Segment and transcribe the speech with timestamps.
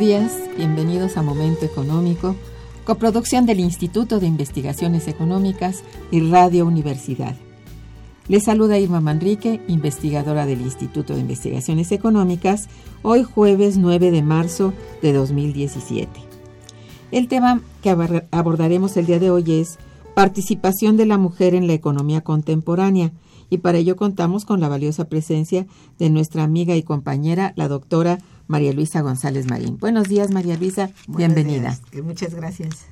[0.00, 2.34] Días, bienvenidos a Momento Económico,
[2.86, 7.36] coproducción del Instituto de Investigaciones Económicas y Radio Universidad.
[8.26, 12.70] Les saluda Irma Manrique, investigadora del Instituto de Investigaciones Económicas,
[13.02, 14.72] hoy jueves 9 de marzo
[15.02, 16.08] de 2017.
[17.10, 17.90] El tema que
[18.30, 19.78] abordaremos el día de hoy es
[20.14, 23.12] participación de la mujer en la economía contemporánea
[23.50, 25.66] y para ello contamos con la valiosa presencia
[25.98, 29.78] de nuestra amiga y compañera, la doctora María Luisa González Marín.
[29.78, 30.90] Buenos días, María Luisa.
[31.06, 31.78] bienvenida.
[32.02, 32.84] Muchas gracias.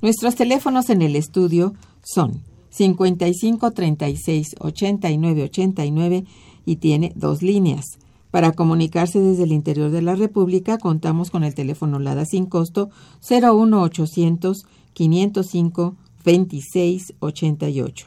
[0.00, 1.74] Nuestros teléfonos en el estudio
[2.04, 6.24] son 55 36 89 89
[6.64, 7.98] y tiene dos líneas.
[8.30, 12.90] Para comunicarse desde el interior de la República contamos con el teléfono LADA sin costo
[13.28, 18.06] 01800 505 26 88.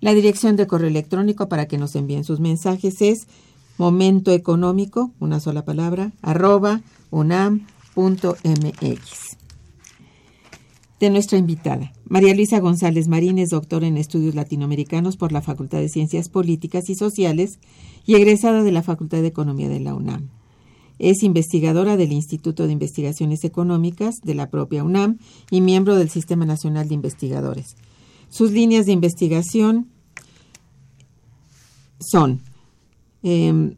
[0.00, 3.28] La dirección de correo electrónico para que nos envíen sus mensajes es
[3.78, 7.78] momento económico, una sola palabra, arroba unam.mx.
[11.00, 15.78] De nuestra invitada, María Luisa González Marín es doctora en estudios latinoamericanos por la Facultad
[15.78, 17.60] de Ciencias Políticas y Sociales
[18.04, 20.28] y egresada de la Facultad de Economía de la UNAM.
[20.98, 25.18] Es investigadora del Instituto de Investigaciones Económicas de la propia UNAM
[25.52, 27.76] y miembro del Sistema Nacional de Investigadores.
[28.28, 29.86] Sus líneas de investigación
[32.00, 32.40] son
[33.22, 33.76] Em,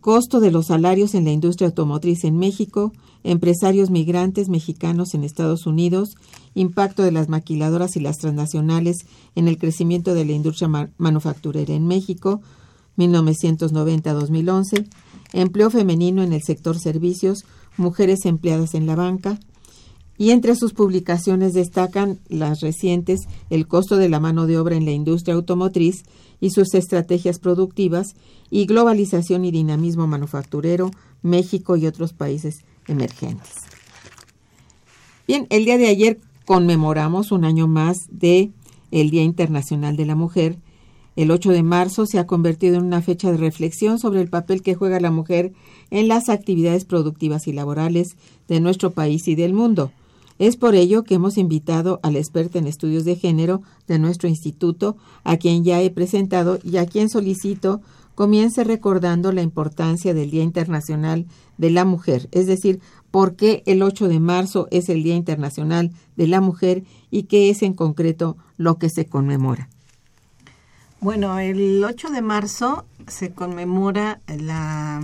[0.00, 2.92] costo de los salarios en la industria automotriz en México,
[3.24, 6.14] empresarios migrantes mexicanos en Estados Unidos,
[6.54, 8.98] impacto de las maquiladoras y las transnacionales
[9.34, 12.40] en el crecimiento de la industria manufacturera en México,
[12.96, 14.88] 1990-2011,
[15.32, 17.44] empleo femenino en el sector servicios,
[17.76, 19.38] mujeres empleadas en la banca,
[20.20, 23.20] y entre sus publicaciones destacan las recientes
[23.50, 26.02] El costo de la mano de obra en la industria automotriz
[26.40, 28.14] y sus estrategias productivas
[28.50, 30.90] y globalización y dinamismo manufacturero,
[31.22, 33.54] México y otros países emergentes.
[35.26, 38.50] Bien, el día de ayer conmemoramos un año más de
[38.90, 40.56] el Día Internacional de la Mujer.
[41.16, 44.62] El 8 de marzo se ha convertido en una fecha de reflexión sobre el papel
[44.62, 45.52] que juega la mujer
[45.90, 49.90] en las actividades productivas y laborales de nuestro país y del mundo.
[50.38, 54.96] Es por ello que hemos invitado al experto en estudios de género de nuestro instituto,
[55.24, 57.80] a quien ya he presentado y a quien solicito
[58.14, 61.26] comience recordando la importancia del Día Internacional
[61.56, 62.80] de la Mujer, es decir,
[63.10, 67.50] por qué el 8 de marzo es el Día Internacional de la Mujer y qué
[67.50, 69.68] es en concreto lo que se conmemora.
[71.00, 75.00] Bueno, el 8 de marzo se conmemora la,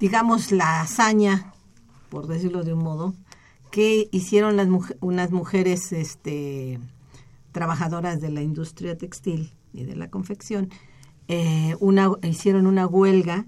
[0.00, 1.52] digamos, la hazaña,
[2.08, 3.14] por decirlo de un modo,
[3.72, 4.68] que hicieron las
[5.00, 6.78] unas mujeres este,
[7.52, 10.68] trabajadoras de la industria textil y de la confección.
[11.26, 13.46] Eh, una, hicieron una huelga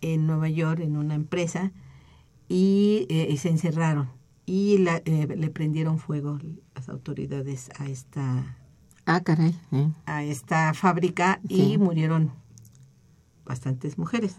[0.00, 1.72] en Nueva York en una empresa
[2.48, 4.10] y, eh, se encerraron
[4.46, 6.38] y eh, le prendieron fuego
[6.76, 8.56] las autoridades a esta
[9.06, 9.56] ah, caray,
[10.06, 12.30] a esta fábrica y murieron
[13.44, 14.36] bastantes mujeres.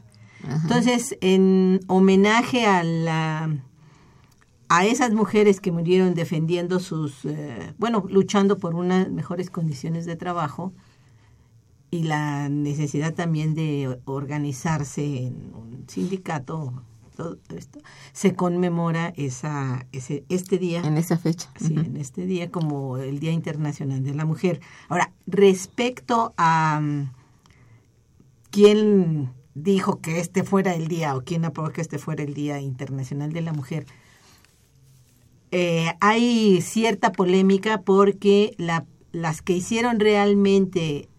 [0.48, 3.60] Entonces, en homenaje a la
[4.70, 10.16] a esas mujeres que murieron defendiendo sus, eh, bueno, luchando por unas mejores condiciones de
[10.16, 10.74] trabajo
[11.92, 16.84] y la necesidad también de organizarse en un sindicato,
[17.16, 17.80] todo esto,
[18.12, 20.82] se conmemora esa, ese, este día.
[20.82, 21.50] En esa fecha.
[21.58, 24.60] Sí, en este día como el Día Internacional de la Mujer.
[24.90, 27.12] Ahora, respecto a um,
[28.52, 32.60] quién dijo que este fuera el día o quién aprobó que este fuera el Día
[32.60, 33.86] Internacional de la Mujer,
[35.52, 41.10] eh, hay cierta polémica porque la, las que hicieron realmente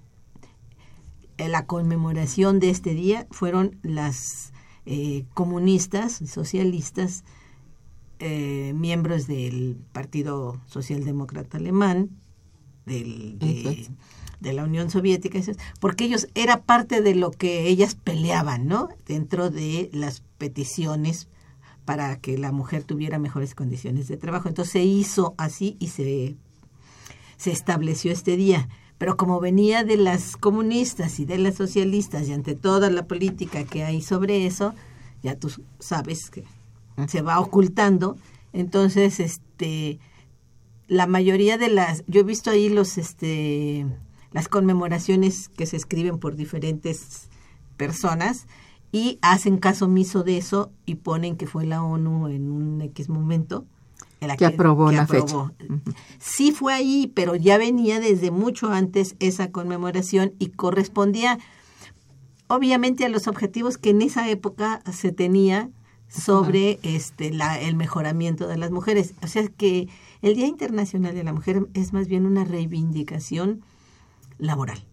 [1.39, 4.53] eh, la conmemoración de este día fueron las
[4.85, 7.25] eh, comunistas, socialistas,
[8.19, 12.09] miembros del Partido Socialdemócrata Alemán,
[12.87, 13.91] del, de,
[14.41, 15.39] de, la Unión Soviética,
[15.81, 18.89] porque ellos era parte de lo que ellas peleaban, ¿no?
[19.05, 21.29] Dentro de las peticiones
[21.87, 24.49] para que la mujer tuviera mejores condiciones de trabajo.
[24.49, 26.37] Entonces se hizo así y se,
[27.39, 28.69] se estableció este día.
[28.99, 33.65] Pero como venía de las comunistas y de las socialistas y ante toda la política
[33.65, 34.75] que hay sobre eso,
[35.23, 36.45] ya tú sabes que
[37.07, 38.17] se va ocultando.
[38.53, 40.01] Entonces, este,
[40.89, 43.87] la mayoría de las, yo he visto ahí los, este,
[44.33, 47.29] las conmemoraciones que se escriben por diferentes
[47.77, 48.47] personas
[48.93, 53.09] y hacen caso omiso de eso y ponen que fue la ONU en un X
[53.09, 53.67] momento
[54.21, 55.53] la que, aprobó la fecha.
[56.19, 61.39] Sí fue ahí, pero ya venía desde mucho antes esa conmemoración y correspondía
[62.49, 65.71] obviamente a los objetivos que en esa época se tenía
[66.09, 69.15] sobre este la, el mejoramiento de las mujeres.
[69.23, 69.89] O sea que
[70.23, 73.63] el Día Internacional de la Mujer es más bien una reivindicación
[74.39, 74.85] laboral.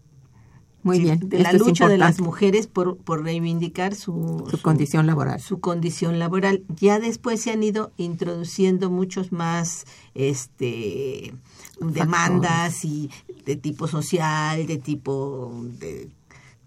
[0.84, 1.20] Muy bien.
[1.24, 5.40] De la lucha de las mujeres por, por reivindicar su, su, condición laboral.
[5.40, 6.64] Su condición laboral.
[6.80, 11.34] Ya después se han ido introduciendo muchos más este
[11.80, 13.10] demandas y
[13.46, 16.10] de tipo social, de tipo de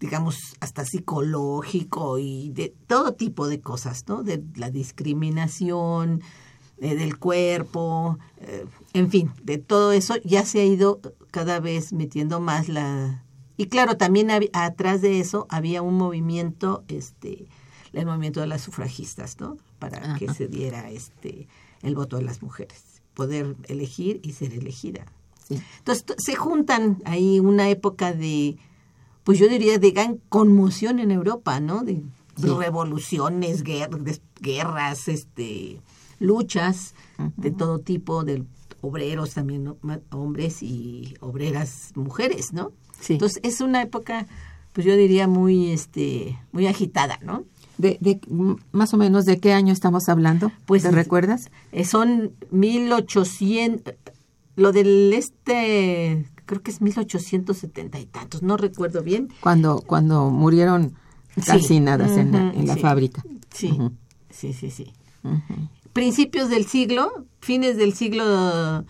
[0.01, 4.23] digamos hasta psicológico y de todo tipo de cosas, ¿no?
[4.23, 6.23] De la discriminación
[6.79, 11.93] eh, del cuerpo, eh, en fin, de todo eso ya se ha ido cada vez
[11.93, 13.26] metiendo más la
[13.57, 17.47] y claro, también atrás de eso había un movimiento, este,
[17.93, 19.57] el movimiento de las sufragistas, ¿no?
[19.79, 21.49] Para que se diera este
[21.83, 25.07] el voto de las mujeres, poder elegir y ser elegida.
[25.79, 28.57] Entonces se juntan ahí una época de,
[29.25, 31.85] pues yo diría de gran conmoción en Europa, ¿no?
[31.85, 32.03] De
[32.37, 35.81] revoluciones, guerras, guerras, este,
[36.19, 36.95] luchas
[37.37, 38.45] de todo tipo, de
[38.81, 39.75] obreros también,
[40.11, 42.73] hombres y obreras mujeres, ¿no?
[43.09, 44.27] Entonces es una época,
[44.73, 47.45] pues yo diría muy, este, muy agitada, ¿no?
[47.79, 48.21] De, de,
[48.73, 53.93] más o menos de qué año estamos hablando pues te recuerdas eh, son 1800
[54.57, 59.29] lo del este creo que es 1870 y tantos no recuerdo bien.
[59.41, 60.95] Cuando cuando murieron
[61.45, 63.23] calcinadas en la, en la fábrica.
[63.53, 63.79] Sí
[64.31, 64.93] sí sí sí.
[65.93, 68.87] Principios del siglo fines del siglo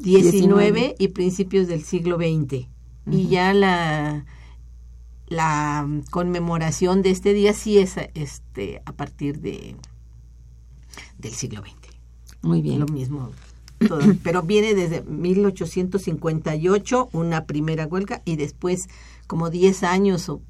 [0.00, 2.68] XIX y principios del siglo XX
[3.10, 4.24] y ya la,
[5.26, 9.74] la conmemoración de este día sí es este, a partir de,
[11.18, 11.92] del siglo XX.
[12.42, 12.80] Muy bien.
[12.80, 13.30] Lo mismo.
[14.22, 18.88] pero viene desde 1858 una primera huelga y después,
[19.26, 20.40] como 10 años o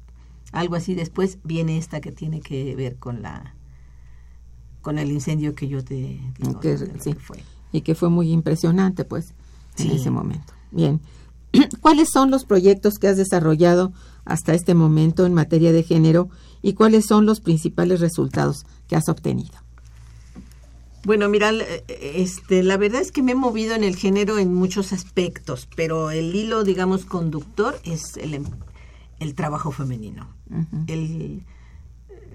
[0.51, 3.55] algo así después, viene esta que tiene que ver con la
[4.81, 6.59] con el incendio que yo te digo.
[6.99, 7.13] sí.
[7.13, 7.41] fue.
[7.71, 9.33] Y que fue muy impresionante, pues,
[9.77, 10.53] en ese momento.
[10.71, 10.99] Bien.
[11.81, 13.93] ¿Cuáles son los proyectos que has desarrollado
[14.25, 16.29] hasta este momento en materia de género
[16.61, 19.53] y cuáles son los principales resultados que has obtenido?
[21.05, 21.51] Bueno, mira,
[21.87, 26.11] este, la verdad es que me he movido en el género en muchos aspectos, pero
[26.11, 28.45] el hilo, digamos, conductor es el, em,
[29.19, 30.27] el trabajo femenino.
[30.87, 31.43] el,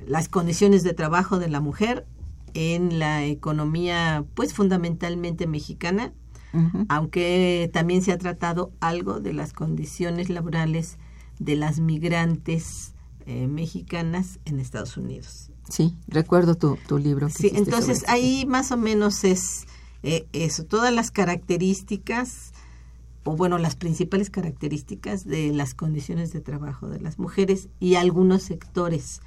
[0.07, 2.07] las condiciones de trabajo de la mujer
[2.55, 6.13] en la economía, pues fundamentalmente mexicana,
[6.89, 10.99] Aunque también se ha tratado algo de las condiciones laborales
[11.39, 12.95] de las migrantes
[13.27, 15.51] eh, mexicanas en Estados Unidos.
[15.69, 17.27] Sí, recuerdo tu, tu libro.
[17.27, 19.67] que Sí, entonces ahí más o menos es
[20.03, 22.53] eh, eso, todas las características,
[23.25, 28.43] o bueno, las principales características de las condiciones de trabajo de las mujeres y algunos
[28.43, 29.21] sectores.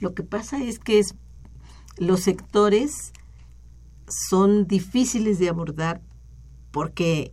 [0.00, 1.14] Lo que pasa es que es,
[1.96, 3.12] los sectores
[4.08, 6.02] son difíciles de abordar
[6.70, 7.32] porque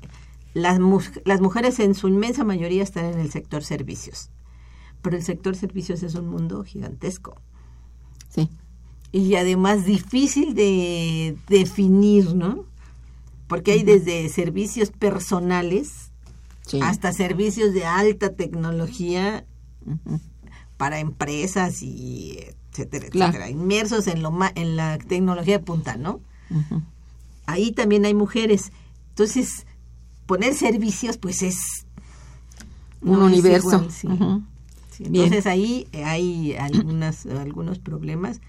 [0.54, 4.30] las, mu- las mujeres en su inmensa mayoría están en el sector servicios,
[5.02, 7.36] pero el sector servicios es un mundo gigantesco
[8.30, 8.50] Sí,
[9.12, 12.66] y además difícil de definir, ¿no?
[13.48, 16.12] Porque hay desde servicios personales
[16.66, 16.80] sí.
[16.82, 19.46] hasta servicios de alta tecnología
[20.76, 22.40] para empresas y
[22.72, 23.30] etcétera, Claro.
[23.32, 26.20] etcétera, inmersos en lo ma- en la tecnología de punta, ¿no?
[27.46, 28.72] Ahí también hay mujeres.
[29.18, 29.66] Entonces,
[30.28, 31.58] poner servicios pues es
[33.02, 33.68] Un no es universo.
[33.78, 34.06] igual, sí.
[34.08, 34.44] Ujú.
[34.92, 35.26] Sí, Bien.
[35.26, 38.42] entonces ahí hay algunas, algunos problemas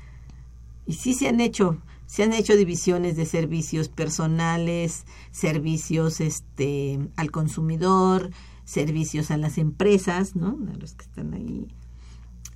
[0.84, 7.30] y sí se han hecho, se han hecho divisiones de servicios personales, servicios este al
[7.30, 8.30] consumidor,
[8.66, 10.58] servicios a las empresas, ¿no?
[10.70, 11.66] A los que están ahí.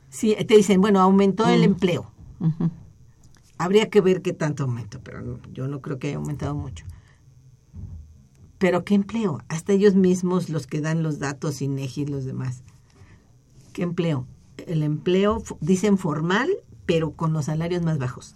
[0.08, 1.64] Sí, te dicen, bueno, aumentó el Mm.
[1.64, 2.10] empleo.
[2.40, 2.70] Ujú.
[3.58, 6.84] Habría que ver qué tanto aumentó, pero no- yo no creo que haya aumentado mucho.
[8.58, 9.42] Pero ¿qué empleo?
[9.48, 12.62] Hasta ellos mismos, los que dan los datos, INEGI y los demás.
[13.72, 14.26] ¿Qué empleo?
[14.66, 16.48] El empleo, dicen formal,
[16.86, 18.34] pero con los salarios más bajos.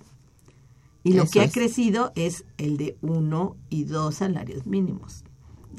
[1.02, 1.52] Y lo Eso que ha es.
[1.54, 5.24] crecido es el de uno y dos salarios mínimos.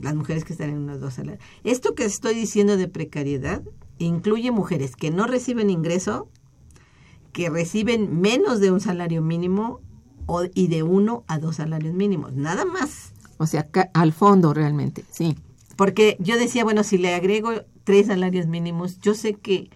[0.01, 1.43] Las mujeres que están en unos dos salarios.
[1.63, 3.61] Esto que estoy diciendo de precariedad
[3.99, 6.27] incluye mujeres que no reciben ingreso,
[7.31, 9.79] que reciben menos de un salario mínimo
[10.25, 13.13] o, y de uno a dos salarios mínimos, nada más.
[13.37, 15.35] O sea, al fondo realmente, sí.
[15.75, 17.51] Porque yo decía, bueno, si le agrego
[17.83, 19.69] tres salarios mínimos, yo sé que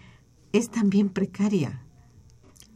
[0.52, 1.82] es también precaria,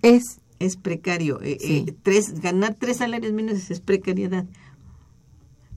[0.02, 1.40] Es, es precario.
[1.42, 1.84] Eh, Sí.
[1.88, 4.46] eh, tres, ganar tres salarios mínimos es precariedad.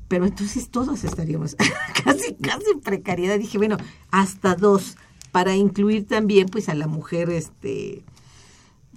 [0.07, 1.55] Pero entonces todos estaríamos
[2.03, 3.37] casi, casi en precariedad.
[3.39, 3.77] Dije, bueno,
[4.11, 4.95] hasta dos,
[5.31, 8.03] para incluir también pues a la mujer este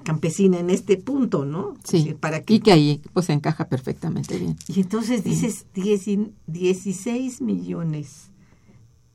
[0.07, 1.75] campesina en este punto, ¿no?
[1.85, 2.15] Sí.
[2.19, 4.57] para que Y que ahí pues encaja perfectamente bien.
[4.69, 8.31] Y entonces dices, dieci- 16 millones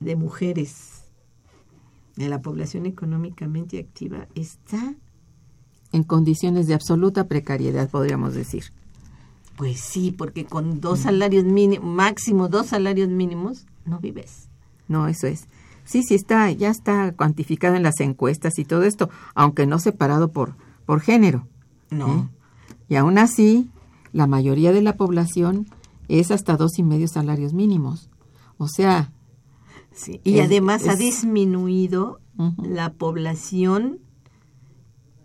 [0.02, 1.06] de mujeres
[2.18, 4.96] de la población económicamente activa está,
[5.94, 8.66] En condiciones de absoluta precariedad, podríamos decir.
[9.58, 14.50] pues sí, porque con dos salarios mínimos, máximo dos salarios mínimos, no vives.
[14.88, 15.48] No, eso es.
[15.86, 20.32] Sí, sí está, ya está cuantificado en las encuestas y todo esto, aunque no separado
[20.32, 20.56] por,
[20.92, 21.48] por género.
[21.90, 22.14] No.
[22.14, 22.30] ¿eh?
[22.90, 23.70] Y aún así,
[24.12, 25.66] la mayoría de la población
[26.10, 28.10] es hasta dos y medio salarios mínimos.
[28.58, 29.14] O sea...
[29.94, 32.20] Sí, y además ha disminuido
[32.62, 34.00] la población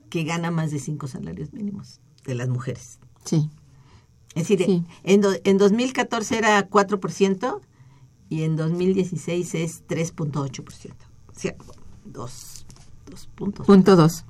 [0.09, 3.01] que gana más de cinco salarios mínimos de las mujeres.
[3.25, 3.51] Sí.
[4.37, 7.61] Es decir, en, en 2014 era 4%
[8.29, 10.93] y en 2016 es 3.8%.
[11.27, 11.57] O sea,
[12.05, 12.67] dos,
[13.11, 13.67] dos puntos.
[13.67, 14.25] Punto dos.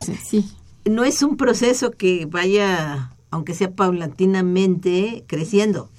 [0.00, 0.44] Sí,
[0.84, 5.90] No es un proceso que vaya, aunque sea paulatinamente, creciendo.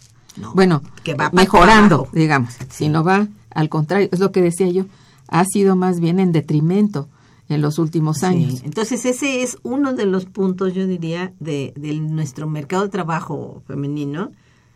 [0.53, 2.55] bueno, que va mejorando, digamos.
[2.69, 4.85] Si no va, al contrario, es lo que decía yo,
[5.27, 7.09] ha sido más bien en detrimento
[7.49, 8.61] en los últimos años.
[8.63, 14.31] Entonces ese es uno de los puntos, yo diría, de, nuestro mercado de trabajo femenino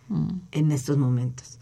[0.07, 0.27] mm.
[0.51, 1.58] en estos momentos.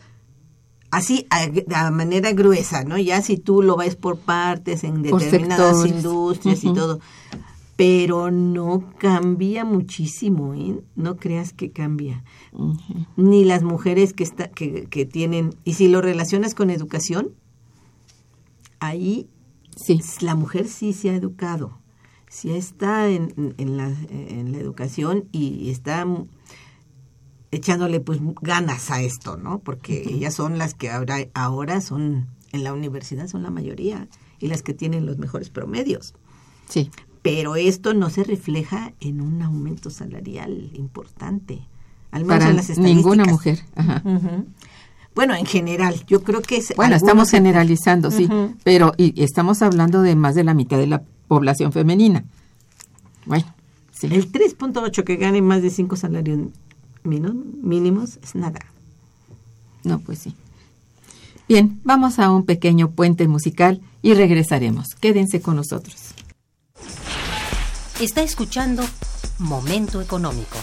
[0.97, 2.97] Así, a, manera gruesa, ¿no?
[2.97, 6.99] Ya si tú lo ves por partes en determinadas industrias y todo,
[7.75, 10.81] pero no cambia muchísimo, ¿eh?
[10.95, 12.23] No creas que cambia.
[13.15, 17.29] Ni las mujeres que, está, que, que tienen, y si lo relacionas con educación,
[18.79, 19.29] ahí
[19.77, 19.99] Sí.
[20.21, 21.77] La mujer sí se ha educado,
[22.27, 26.05] sí está en, en, la, en la educación y está
[27.51, 29.59] echándole pues ganas a esto, ¿no?
[29.59, 34.07] Porque ellas son las que ahora, ahora son en la universidad son la mayoría
[34.39, 36.13] y las que tienen los mejores promedios.
[36.67, 36.91] Sí.
[37.21, 41.67] Pero esto no se refleja en un aumento salarial importante.
[42.11, 42.95] Al menos en las estadísticas.
[42.95, 43.59] Ninguna mujer.
[43.75, 44.01] Ajá.
[45.13, 46.73] Bueno, en general, yo creo que es...
[46.75, 48.29] Bueno, estamos generalizando, sí,
[48.63, 52.23] pero y, estamos hablando de más de la mitad de la población femenina.
[53.25, 53.45] Bueno,
[53.91, 54.07] sí.
[54.11, 56.39] El 3.8 que gane más de 5 salarios
[57.03, 58.59] mínimos es nada.
[59.83, 60.33] No, pues sí.
[61.47, 64.95] Bien, vamos a un pequeño puente musical y regresaremos.
[64.95, 65.95] Quédense con nosotros.
[67.99, 68.83] Está escuchando
[69.39, 70.57] Momento Económico.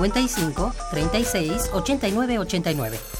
[0.00, 3.19] 55 36 89 89.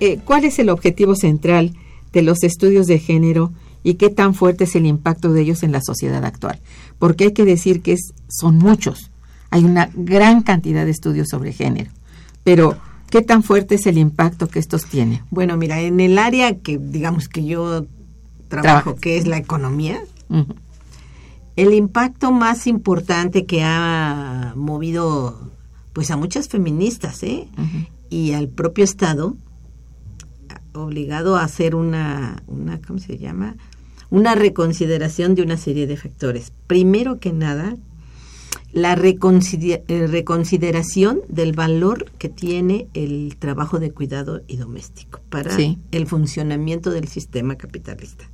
[0.00, 1.72] Eh, ¿cuál es el objetivo central
[2.12, 5.72] de los estudios de género y qué tan fuerte es el impacto de ellos en
[5.72, 6.60] la sociedad actual?
[6.98, 7.96] Porque hay que decir que
[8.28, 9.10] son muchos.
[9.50, 11.90] Hay una gran cantidad de estudios sobre género.
[12.44, 12.76] Pero,
[13.10, 15.22] ¿qué tan fuerte es el impacto que estos tienen?
[15.30, 17.86] Bueno, mira, en el área que digamos que yo
[18.48, 20.00] trabajo, que es la economía,
[21.56, 25.50] el impacto más importante que ha movido
[25.92, 27.48] pues a muchas feministas, ¿eh?
[28.10, 29.34] y al propio Estado
[30.82, 33.56] obligado a hacer una, una ¿cómo se llama?
[34.10, 36.52] Una reconsideración de una serie de factores.
[36.66, 37.76] Primero que nada,
[38.72, 45.56] la eh, reconsideración del valor que tiene el trabajo de cuidado y doméstico para
[45.90, 48.28] el funcionamiento del sistema capitalista.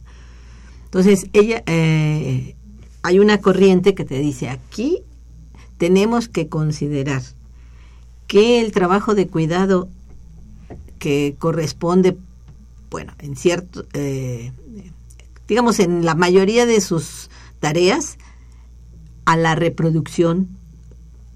[0.84, 2.54] Entonces, ella, eh,
[3.02, 5.02] hay una corriente que te dice aquí
[5.82, 7.22] tenemos que considerar
[8.28, 9.88] que el trabajo de cuidado
[11.00, 12.16] que corresponde,
[12.92, 14.52] bueno, en cierto, eh,
[15.48, 18.18] digamos, en la mayoría de sus tareas,
[19.24, 20.48] a la reproducción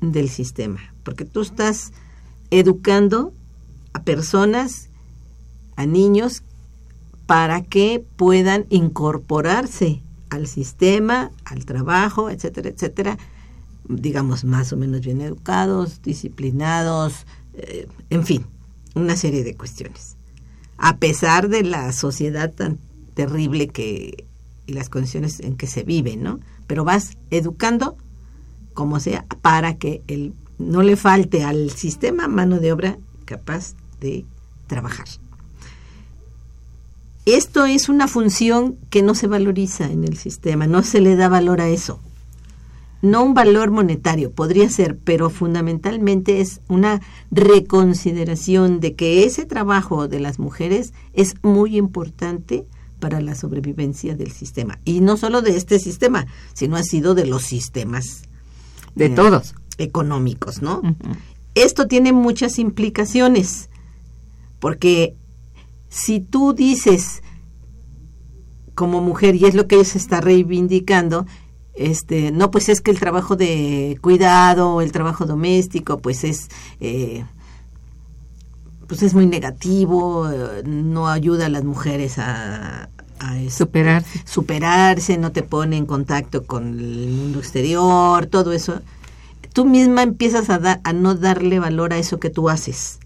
[0.03, 1.93] del sistema, porque tú estás
[2.51, 3.33] educando
[3.95, 4.91] a personas,
[5.77, 6.43] a niños,
[7.25, 13.19] para que puedan incorporarse al sistema, al trabajo, etcétera, etcétera,
[13.89, 18.45] digamos, más o menos bien educados, disciplinados, eh, en fin,
[18.95, 20.16] una serie de cuestiones.
[20.79, 22.79] A pesar de la sociedad tan
[23.15, 24.27] terrible que
[24.67, 26.41] y las condiciones en que se vive, ¿no?
[26.67, 27.97] Pero vas educando
[28.75, 34.25] como sea para que el, no le falte al sistema mano de obra capaz de
[34.67, 35.07] trabajar.
[37.25, 41.29] Esto es una función que no se valoriza en el sistema, no se le da
[41.29, 42.01] valor a eso.
[43.03, 50.09] No un valor monetario, podría ser, pero fundamentalmente es una reconsideración de que ese trabajo
[50.09, 52.67] de las mujeres es muy importante
[52.99, 54.79] para la sobrevivencia del sistema.
[54.85, 58.23] Y no solo de este sistema, sino ha sido de los sistemas.
[58.95, 59.55] De todos.
[59.79, 60.81] Económicos, ¿no?
[61.55, 63.69] Esto tiene muchas implicaciones,
[64.59, 65.15] porque
[65.89, 67.23] si tú dices
[68.75, 71.27] como mujer, y es lo que ella se está reivindicando,
[71.77, 76.49] este, no, pues es que el trabajo de cuidado, el trabajo doméstico, pues es,
[76.81, 77.25] eh,
[78.87, 80.29] pues es muy negativo,
[80.65, 84.23] no ayuda a las mujeres a, a superarse.
[84.25, 88.81] superarse, no te pone en contacto con el mundo exterior, todo eso.
[89.53, 92.99] Tú misma empiezas a, a no darle valor a eso que tú haces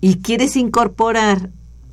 [0.00, 1.50] y quieres incorporar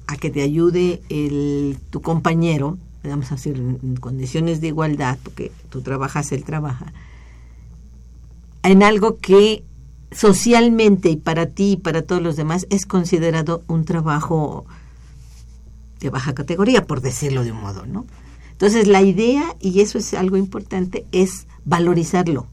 [0.08, 2.78] a que te ayude el, tu compañero,
[3.10, 6.94] vamos a decir, en condiciones de igualdad, porque tú trabajas, él trabaja,
[8.64, 9.64] en algo que
[10.12, 14.66] socialmente y para ti y para todos los demás es considerado un trabajo
[16.00, 18.06] de baja categoría, por decirlo de un modo, ¿no?
[18.52, 22.48] Entonces la idea, y eso es algo importante, es valorizarlo.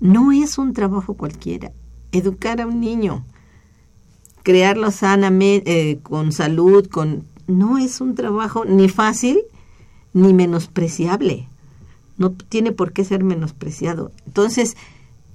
[0.00, 1.72] No es un trabajo cualquiera.
[2.12, 3.24] Educar a un niño,
[4.42, 9.40] crearlo sanamente, eh, con salud, con no es un trabajo ni fácil
[10.18, 11.48] ni menospreciable.
[12.16, 14.10] No tiene por qué ser menospreciado.
[14.26, 14.76] Entonces,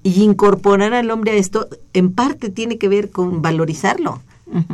[0.04, 4.22] y incorporar al hombre a esto, en parte tiene que ver con valorizarlo,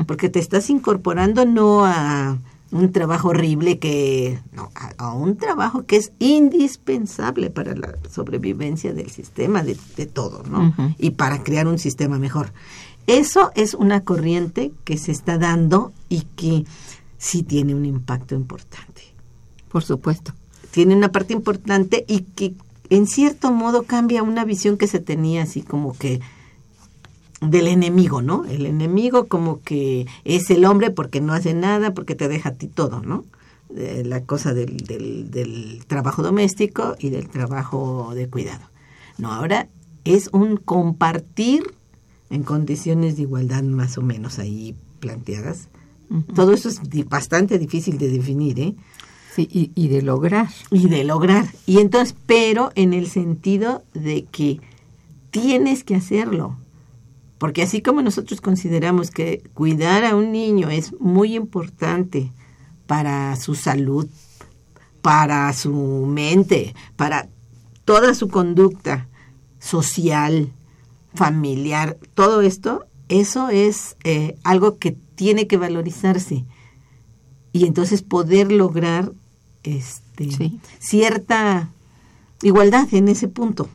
[0.08, 2.38] porque te estás incorporando no a
[2.72, 9.10] un trabajo horrible que, no, a, un trabajo que es indispensable para la sobrevivencia del
[9.12, 10.74] sistema, de, de todo, ¿no?
[10.98, 12.52] Y para crear un sistema mejor.
[13.06, 16.66] Eso es una corriente que se está dando y que
[17.18, 19.09] sí tiene un impacto importante.
[19.70, 20.34] Por supuesto.
[20.72, 22.54] Tiene una parte importante y que
[22.90, 26.20] en cierto modo cambia una visión que se tenía así como que
[27.42, 28.46] del enemigo, ¿no?
[28.46, 32.56] El enemigo como que es el hombre porque no hace nada, porque te deja a
[32.56, 33.26] ti todo, ¿no?
[33.72, 38.66] la cosa del, del, del trabajo doméstico y del trabajo de cuidado.
[39.18, 39.68] No, ahora
[40.06, 41.64] es un compartir
[42.30, 45.68] en condiciones de igualdad más o menos ahí planteadas.
[46.34, 48.76] Todo eso es bastante difícil de definir, ¿eh?
[49.34, 50.50] Sí, y, y, de lograr.
[50.72, 51.46] Y de lograr.
[51.66, 54.60] Y entonces, pero en el sentido de que
[55.32, 56.58] tienes que hacerlo.
[57.38, 62.32] Porque así como nosotros consideramos que cuidar a un niño es muy importante
[62.86, 64.08] para su salud,
[65.02, 67.30] para su mente, para
[67.86, 69.08] toda su conducta
[69.60, 70.52] social,
[71.14, 76.46] familiar, todo esto, eso es eh, algo que tiene que valorizarse
[77.52, 79.12] y entonces poder lograr
[79.64, 80.30] este,
[80.80, 81.70] cierta
[82.42, 83.70] igualdad en ese punto.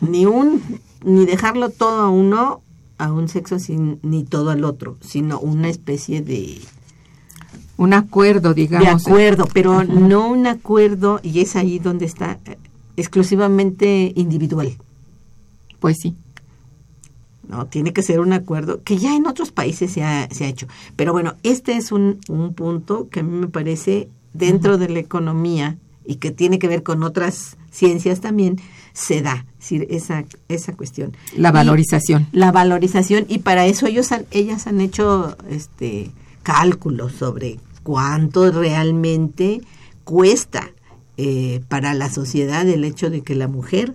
[0.00, 0.62] Ni un
[1.04, 2.60] ni dejarlo todo a uno
[2.98, 6.60] a un sexo sin, ni todo al otro, sino una especie de
[7.78, 9.04] un acuerdo, digamos.
[9.04, 12.38] De acuerdo, pero no un acuerdo y es ahí donde está
[12.96, 14.76] exclusivamente individual.
[15.78, 16.14] Pues sí.
[17.50, 20.48] No, tiene que ser un acuerdo que ya en otros países se ha, se ha
[20.48, 20.68] hecho.
[20.94, 25.00] Pero bueno, este es un, un punto que a mí me parece dentro de la
[25.00, 28.60] economía y que tiene que ver con otras ciencias también,
[28.92, 31.16] se da decir, esa, esa cuestión.
[31.36, 32.28] La valorización.
[32.32, 36.10] Y la valorización, y para eso ellos han, ellas han hecho este
[36.42, 39.60] cálculos sobre cuánto realmente
[40.04, 40.70] cuesta
[41.16, 43.94] eh, para la sociedad el hecho de que la mujer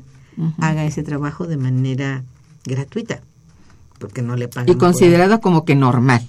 [0.59, 2.23] haga ese trabajo de manera
[2.65, 3.21] gratuita,
[4.05, 4.69] porque no le pagan.
[4.69, 6.21] Y considerado como que normal.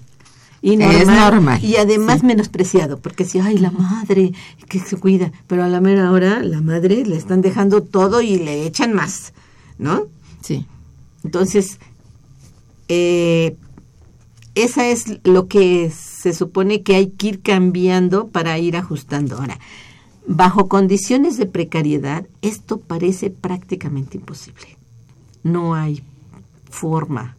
[0.63, 2.27] y Es normal, y además sí.
[2.27, 4.33] menospreciado porque si ay la madre
[4.67, 8.39] que se cuida pero a la mera hora la madre le están dejando todo y
[8.39, 9.35] le echan más
[9.79, 10.05] no
[10.41, 10.65] Sí.
[11.23, 11.79] entonces
[12.89, 13.55] eh,
[14.55, 19.59] esa es lo que se supone que hay que ir cambiando para ir ajustando ahora
[20.27, 24.67] bajo condiciones de precariedad esto parece prácticamente imposible
[25.45, 26.03] no hay
[26.71, 27.37] forma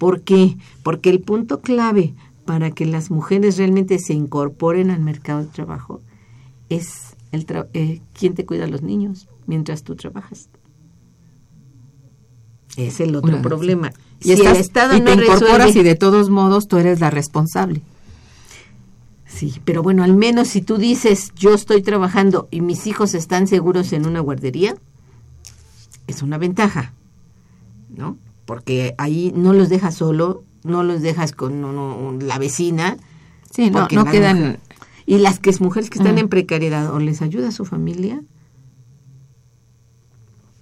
[0.00, 0.56] ¿Por qué?
[0.82, 2.14] Porque el punto clave
[2.46, 6.00] para que las mujeres realmente se incorporen al mercado de trabajo
[6.70, 10.48] es el tra- eh, quién te cuida a los niños mientras tú trabajas.
[12.76, 13.92] Es el otro Una- problema.
[14.20, 16.78] Y, si estás- el Estado y no te incorporas resuelve- y de todos modos tú
[16.78, 17.82] eres la responsable.
[19.26, 23.46] Sí, pero bueno, al menos si tú dices yo estoy trabajando y mis hijos están
[23.46, 24.76] seguros en una guardería,
[26.06, 26.92] es una ventaja,
[27.94, 28.16] ¿no?
[28.50, 32.96] Porque ahí no los dejas solo, no los dejas con no, no, la vecina.
[33.48, 34.58] Sí, no, no quedan...
[35.06, 38.20] y las que es mujeres que están en precariedad o les ayuda a su familia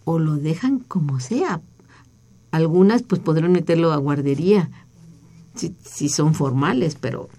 [0.04, 1.62] o lo dejan como sea.
[2.50, 4.68] Algunas pues podrán meterlo a guardería
[5.54, 7.30] si, si son formales, pero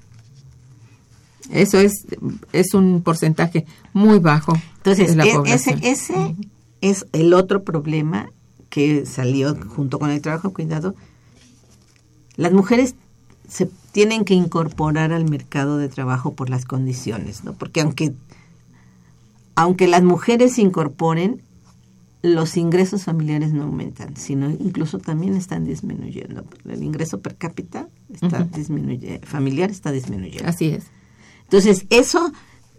[1.51, 2.07] Eso es,
[2.53, 6.35] es un porcentaje muy bajo Entonces, de la e- ese, ese
[6.81, 8.31] es el otro problema
[8.69, 10.95] que salió junto con el trabajo cuidado.
[12.35, 12.95] Las mujeres
[13.47, 17.53] se tienen que incorporar al mercado de trabajo por las condiciones, ¿no?
[17.53, 18.13] Porque aunque
[19.55, 21.41] aunque las mujeres se incorporen,
[22.21, 26.45] los ingresos familiares no aumentan, sino incluso también están disminuyendo.
[26.65, 30.47] El ingreso per cápita está disminuye- familiar está disminuyendo.
[30.47, 30.85] Así es.
[31.43, 32.31] Entonces, eso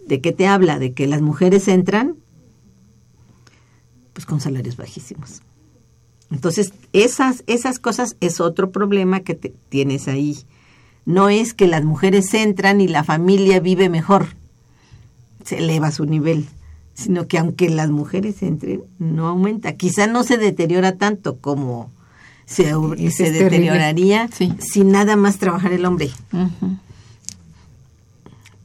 [0.07, 2.15] de qué te habla, de que las mujeres entran
[4.13, 5.41] pues con salarios bajísimos.
[6.31, 10.39] Entonces, esas esas cosas es otro problema que te- tienes ahí.
[11.05, 14.27] No es que las mujeres entran y la familia vive mejor,
[15.43, 16.45] se eleva su nivel,
[16.93, 19.73] sino que aunque las mujeres entren, no aumenta.
[19.73, 21.91] Quizá no se deteriora tanto como
[22.45, 22.73] se,
[23.31, 24.53] deterioraría Sí.
[24.59, 26.77] sin nada más trabajar el hombre Ujú.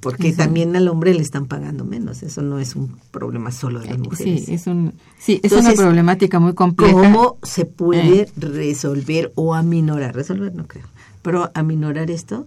[0.00, 2.22] Porque también al hombre le están pagando menos.
[2.22, 4.42] Eso no es un problema solo de las mujeres.
[4.42, 6.92] Eh, Sí, es, un, sí, es Entonces, una problemática muy compleja.
[6.92, 8.28] ¿Cómo se puede Eh.
[8.37, 10.14] resolver o aminorar?
[10.14, 10.85] Resolver no creo,
[11.22, 12.46] pero aminorar esto.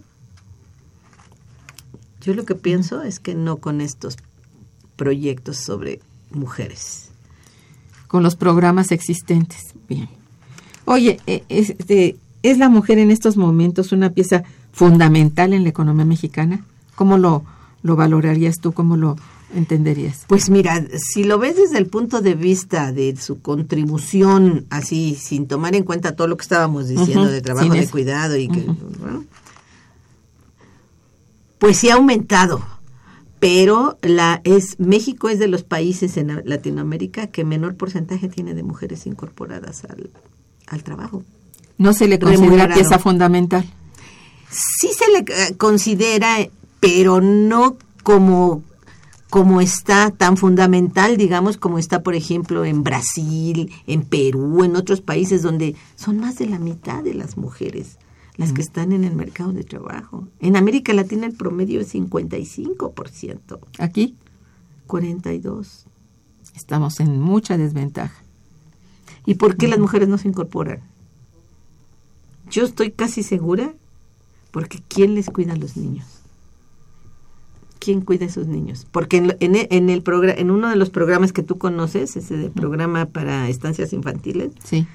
[2.22, 4.16] Yo lo que pienso es que no con estos
[4.96, 7.06] proyectos sobre mujeres.
[8.08, 9.72] con los programas existentes.
[9.88, 10.08] Bien.
[10.84, 16.04] Oye, eh, este, ¿es la mujer en estos momentos una pieza fundamental en la economía
[16.04, 16.64] mexicana?
[17.00, 17.46] ¿Cómo lo,
[17.82, 18.72] lo valorarías tú?
[18.72, 19.16] ¿Cómo lo
[19.54, 20.26] entenderías?
[20.26, 25.48] Pues mira, si lo ves desde el punto de vista de su contribución, así sin
[25.48, 28.66] tomar en cuenta todo lo que estábamos diciendo de trabajo de cuidado y que,
[29.00, 29.24] bueno,
[31.58, 32.62] pues sí ha aumentado,
[33.38, 38.62] pero la es México es de los países en Latinoamérica que menor porcentaje tiene de
[38.62, 40.10] mujeres incorporadas al,
[40.66, 41.24] al trabajo.
[41.78, 43.64] ¿No se le considera pieza fundamental?
[44.50, 46.36] sí se le eh, considera,
[46.80, 48.62] pero no como
[49.28, 55.00] como está tan fundamental, digamos, como está, por ejemplo, en Brasil, en Perú, en otros
[55.00, 57.96] países donde son más de la mitad de las mujeres
[58.40, 60.26] las que están en el mercado de trabajo.
[60.40, 64.16] En América Latina el promedio es 55%, Aquí
[64.86, 65.84] 42.
[66.56, 68.24] estamos en mucha desventaja.
[69.26, 70.80] ¿Y por qué las mujeres no se incorporan?
[72.50, 73.74] Yo estoy casi segura
[74.50, 76.06] porque ¿quién les cuida a los niños?
[77.80, 78.86] ¿Quién cuida a esos niños?
[78.92, 82.36] Porque en, en, en el progra- en uno de los programas que tú conoces, ese
[82.36, 84.86] del programa para estancias infantiles, Sí.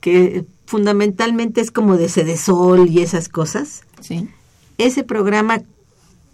[0.00, 4.28] que fundamentalmente es como de Sedesol y esas cosas, Sí.
[4.78, 5.62] ese programa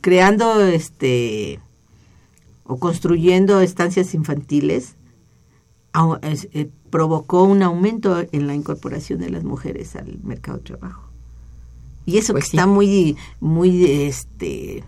[0.00, 1.60] creando este
[2.64, 4.94] o construyendo estancias infantiles
[6.52, 11.07] eh, provocó un aumento en la incorporación de las mujeres al mercado de trabajo.
[12.08, 12.56] Y eso Pues que sí.
[12.56, 14.82] está muy muy este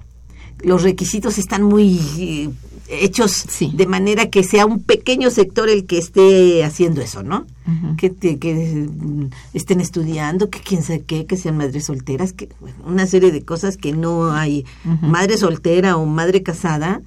[0.63, 2.51] los requisitos están muy eh,
[2.89, 3.73] hechos Sí.
[3.75, 7.47] de manera que sea un pequeño sector el que esté haciendo eso, ¿no?
[7.97, 12.49] Que, te- que mm, estén estudiando, que quién sabe qué, que sean madres solteras, que
[12.61, 14.65] bueno, una serie de cosas que no hay.
[15.03, 17.01] Madre soltera o madre casada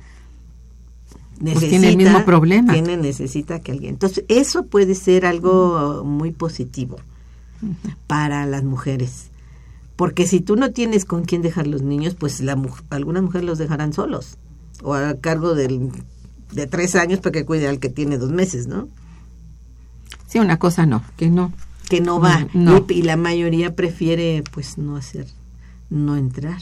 [1.41, 2.73] Pues tiene el mismo problema.
[2.73, 3.93] Tiene, necesita que alguien.
[3.95, 6.97] Entonces, eso puede ser algo muy positivo
[8.08, 9.28] para las mujeres.
[9.96, 13.58] Porque si tú no tienes con quién dejar los niños, pues la, algunas mujeres los
[13.58, 14.38] dejarán solos
[14.82, 15.92] o a cargo del,
[16.52, 18.88] de tres años para que cuide al que tiene dos meses, ¿no?
[20.28, 21.54] Sí, una cosa no, que no.
[21.90, 22.86] que no va no.
[22.90, 25.28] Y, y la mayoría prefiere pues no hacer
[25.90, 26.62] no entrar.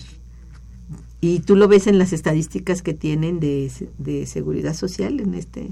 [1.21, 5.69] Y tú lo ves en las estadísticas que tienen de, de seguridad social, en este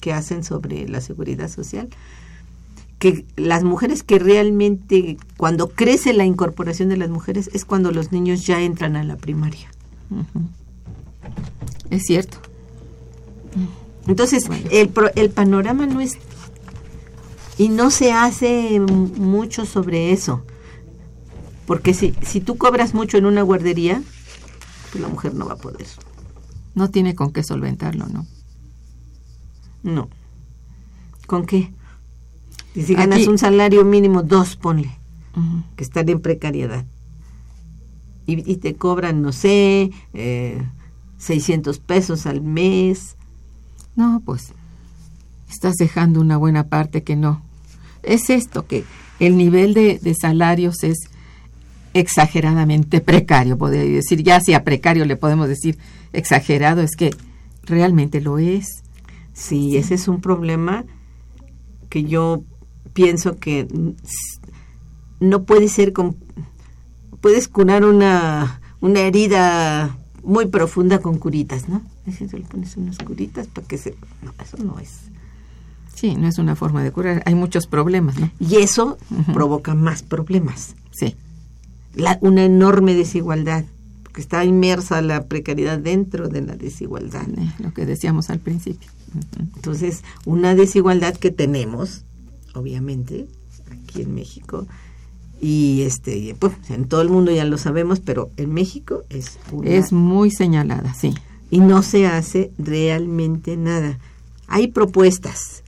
[0.00, 1.88] que hacen sobre la seguridad social,
[2.98, 8.10] que las mujeres que realmente, cuando crece la incorporación de las mujeres, es cuando los
[8.12, 9.70] niños ya entran a la primaria.
[11.90, 12.38] Es cierto.
[14.06, 16.18] Entonces, el, el panorama no es...
[17.56, 20.44] Y no se hace mucho sobre eso.
[21.66, 24.02] Porque si, si tú cobras mucho en una guardería,
[24.90, 25.86] pues la mujer no va a poder.
[26.74, 28.26] No tiene con qué solventarlo, ¿no?
[29.82, 30.08] No.
[31.26, 31.72] ¿Con qué?
[32.74, 34.90] Y si ganas un salario mínimo, dos, ponle,
[35.76, 36.84] que están en precariedad.
[38.26, 40.62] Y, te cobran, no sé, eh,
[41.16, 43.16] 600 pesos al mes.
[43.96, 44.52] No, pues
[45.50, 47.40] estás dejando una buena parte que no.
[48.02, 48.84] Es esto, que
[49.18, 51.08] el nivel de, de salarios es
[51.94, 54.22] exageradamente precario, podría decir.
[54.22, 55.78] Ya si a precario le podemos decir
[56.12, 57.14] exagerado, es que
[57.64, 58.82] realmente lo es.
[59.32, 60.84] Sí, ese es un problema
[61.88, 62.42] que yo
[62.92, 63.68] pienso que
[65.20, 66.16] no puede ser con
[67.20, 71.82] puedes curar una una herida muy profunda con curitas, ¿no?
[72.16, 75.08] Si le pones unas curitas para que se no, eso no es.
[75.94, 78.30] Sí, no es una forma de curar, hay muchos problemas, ¿no?
[78.38, 78.98] Y eso
[79.32, 80.76] provoca más problemas.
[80.92, 81.16] Sí.
[81.94, 83.64] La, una enorme desigualdad
[84.12, 87.26] que está inmersa la precariedad dentro de la desigualdad.
[87.58, 88.88] lo que decíamos al principio.
[89.56, 92.04] Entonces, una desigualdad que tenemos,
[92.58, 93.26] obviamente,
[93.70, 94.66] aquí en México,
[95.40, 99.92] y este pues, en todo el mundo ya lo sabemos, pero en México es es
[99.92, 101.14] muy señalada, sí.
[101.50, 103.98] Y no se hace realmente nada.
[104.48, 105.62] Hay propuestas.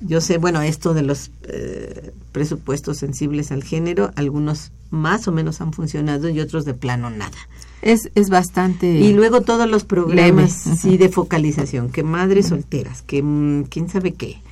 [0.00, 5.60] Yo sé, bueno, esto de los eh, presupuestos sensibles al género, algunos más o menos
[5.60, 7.36] han funcionado y otros de plano nada.
[7.80, 8.86] Es, es bastante.
[8.86, 14.12] Y luego todos los programas sí de focalización, que madres solteras, que mm, quién sabe
[14.14, 14.42] qué.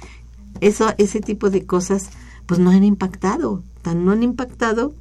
[0.63, 2.11] Eso, ese tipo de cosas,
[2.47, 3.65] pues no han impactado.
[3.83, 4.95] Tan no han impactado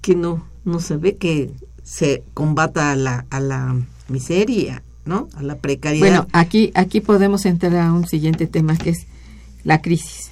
[0.00, 1.50] que no, no se ve que
[1.84, 3.76] se combata a la, a la
[4.08, 5.28] miseria, ¿no?
[5.36, 6.06] A la precariedad.
[6.06, 9.06] Bueno, aquí, aquí podemos entrar a un siguiente tema que es
[9.64, 10.30] la crisis.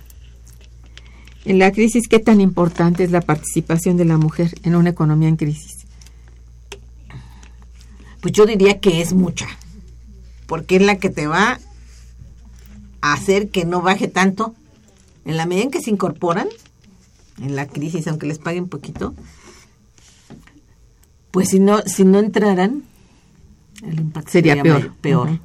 [1.45, 5.29] En la crisis, ¿qué tan importante es la participación de la mujer en una economía
[5.29, 5.87] en crisis?
[8.23, 9.47] Pues yo diría que es mucha,
[10.47, 11.61] porque es la que te va
[13.01, 14.55] hacer que no baje tanto.
[15.25, 16.49] En la medida en que se incorporan
[17.41, 19.15] en la crisis, aunque les paguen poquito,
[21.31, 22.83] pues si no, si no entraran,
[23.83, 24.93] el impacto sería, peor.
[25.01, 25.41] peor.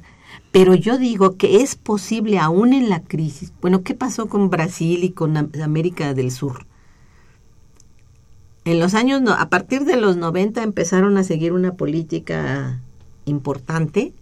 [0.50, 3.52] Pero yo digo que es posible aún en la crisis.
[3.60, 6.66] Bueno, ¿qué pasó con Brasil y con América del Sur?
[8.64, 12.80] En los años, a partir de los 90 empezaron a seguir una política
[13.26, 14.12] importante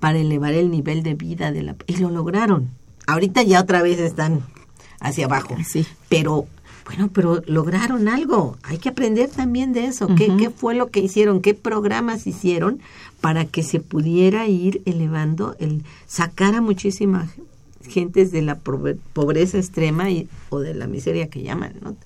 [0.00, 2.70] para elevar el nivel de vida de la y lo lograron.
[3.06, 4.40] Ahorita ya otra vez están
[5.00, 5.56] hacia abajo.
[5.66, 5.86] Sí.
[6.08, 6.46] Pero
[6.84, 8.56] bueno, pero lograron algo.
[8.62, 10.08] Hay que aprender también de eso.
[10.16, 11.40] ¿Qué, ¿Qué, fue lo que hicieron?
[11.40, 12.80] ¿Qué programas hicieron
[13.20, 17.28] para que se pudiera ir elevando, el sacar a muchísima
[17.86, 21.96] gentes de la pobreza extrema y, o de la miseria que llaman, ¿no?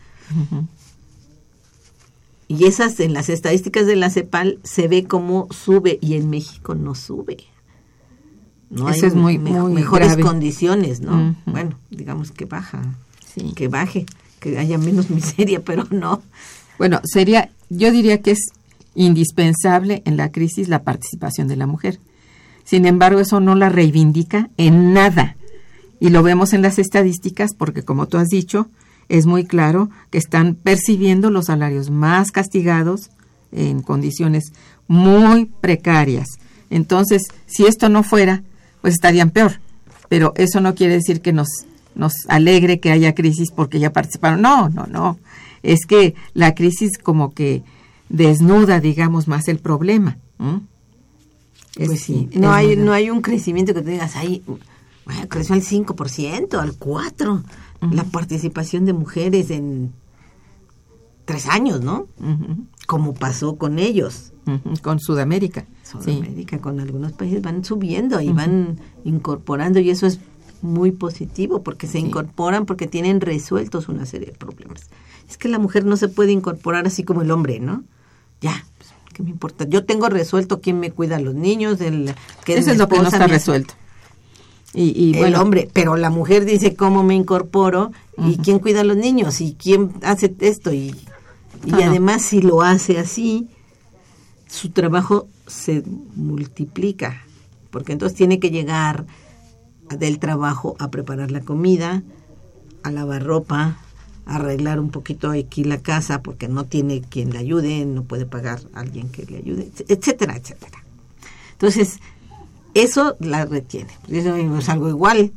[2.46, 6.74] Y esas en las estadísticas de la CEPAL se ve cómo sube y en México
[6.74, 7.38] no sube.
[8.74, 11.36] No hay es muy, mejores condiciones, ¿no?
[11.46, 12.82] Bueno, digamos que baja,
[13.54, 14.04] que baje,
[14.40, 16.22] que haya menos miseria, pero no.
[16.76, 18.48] Bueno, sería, yo diría que es
[18.96, 22.00] indispensable en la crisis la participación de la mujer.
[22.64, 25.36] Sin embargo, eso no la reivindica en nada.
[26.00, 28.68] Y lo vemos en las estadísticas porque, como tú has dicho,
[29.08, 33.10] es muy claro que están percibiendo los salarios más castigados
[33.52, 34.52] en condiciones
[34.88, 36.26] muy precarias.
[36.70, 38.42] Entonces, si esto no fuera,
[38.84, 39.60] pues estarían peor.
[40.10, 41.48] Pero eso no quiere decir que nos,
[41.94, 44.42] nos alegre que haya crisis porque ya participaron.
[44.42, 45.18] No, no, no.
[45.62, 47.62] Es que la crisis como que
[48.10, 50.18] desnuda, digamos, más el problema.
[51.74, 54.42] pues sí, no hay, no hay un crecimiento que te digas, ahí,
[55.06, 57.42] bueno, creció al 5%, al 4%,
[57.90, 59.94] la participación de mujeres en
[61.24, 62.06] tres años, ¿no?
[62.86, 64.34] Como pasó con ellos.
[64.82, 65.64] Con Sudamérica.
[65.84, 70.18] Sudamérica, con algunos países van subiendo y van incorporando y eso es
[70.62, 74.88] muy positivo porque se incorporan porque tienen resueltos una serie de problemas.
[75.28, 77.84] Es que la mujer no se puede incorporar así como el hombre, ¿no?
[78.40, 79.64] Ya, pues, ¿qué me importa?
[79.68, 82.14] Yo tengo resuelto quién me cuida a los niños, el,
[82.44, 83.74] que Eso es lo que no está resuelto.
[84.72, 88.84] Y, y el hombre, pero la mujer dice cómo me incorporo y quién cuida a
[88.84, 90.96] los niños y quién hace esto y
[91.64, 93.48] Y además si lo hace así,
[94.48, 95.82] su trabajo se
[96.14, 97.22] multiplica,
[97.70, 99.06] porque entonces tiene que llegar
[99.88, 102.02] del trabajo a preparar la comida,
[102.82, 103.78] a lavar ropa,
[104.26, 108.26] a arreglar un poquito aquí la casa porque no tiene quien le ayude, no puede
[108.26, 110.84] pagar a alguien que le ayude, etcétera, etcétera.
[111.52, 112.00] Entonces,
[112.74, 113.92] eso la retiene.
[114.08, 115.32] Eso es algo igual.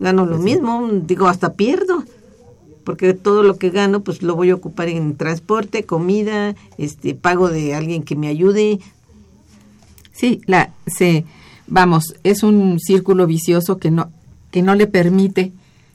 [0.00, 2.04] Gano lo mismo, digo, hasta pierdo.
[2.84, 7.48] Porque todo lo que gano, pues lo voy a ocupar en transporte, comida, este, pago
[7.48, 8.80] de alguien que me ayude.
[10.14, 11.24] Sí, la, se,
[11.66, 14.10] vamos, es un círculo vicioso que no,
[14.50, 15.52] que no le permite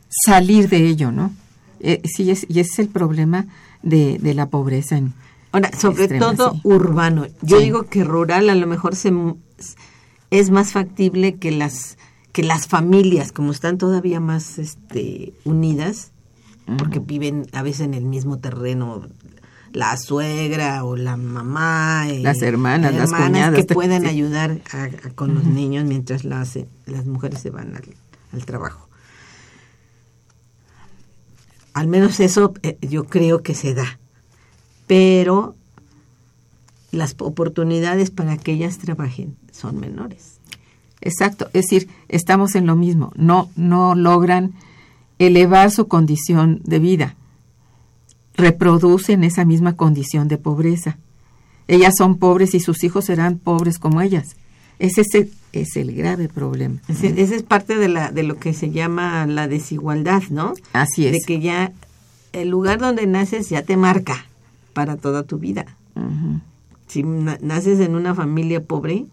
[0.10, 1.34] salir de ello, ¿no?
[1.80, 3.48] Eh, sí, es, y ese es el problema
[3.82, 5.14] de, de la pobreza en,
[5.52, 7.26] Ahora, sobre todo urbano.
[7.42, 9.12] Yo digo que rural a lo mejor se,
[10.30, 11.98] es más factible que las
[12.32, 16.12] que las familias, como están todavía más este, unidas,
[16.78, 19.02] porque viven a veces en el mismo terreno,
[19.74, 24.62] la suegra o la mamá, eh, las hermanas, las cuñadas que pueden ayudar
[25.16, 28.88] con los niños mientras las, las mujeres se van al, trabajo.
[31.74, 34.00] Al menos eso eh, yo creo que se da
[34.90, 35.54] pero
[36.92, 40.40] las oportunidades para que ellas trabajen son menores.
[41.00, 44.56] Exacto, es decir, estamos en lo mismo, no, no logran
[45.20, 47.16] elevar su condición de vida,
[48.40, 50.98] reproducen esa misma condición de pobreza.
[51.68, 54.36] Ellas son pobres y sus hijos serán pobres como ellas.
[54.80, 56.82] Ese es el, es el grave problema.
[56.88, 60.54] Ese, es parte de, la, de lo que se llama la desigualdad, ¿no?
[60.74, 61.12] Así es.
[61.12, 61.74] De que ya
[62.34, 64.26] el lugar donde naces ya te marca
[64.74, 65.66] para toda tu vida.
[66.88, 69.06] Si naces en una familia pobre,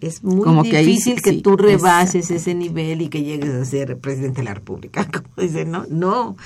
[0.00, 4.44] es muy difícil que, tú rebases ese nivel y que llegues a ser presidente de
[4.44, 5.86] la República, como dicen, ¿no?
[5.88, 6.36] No,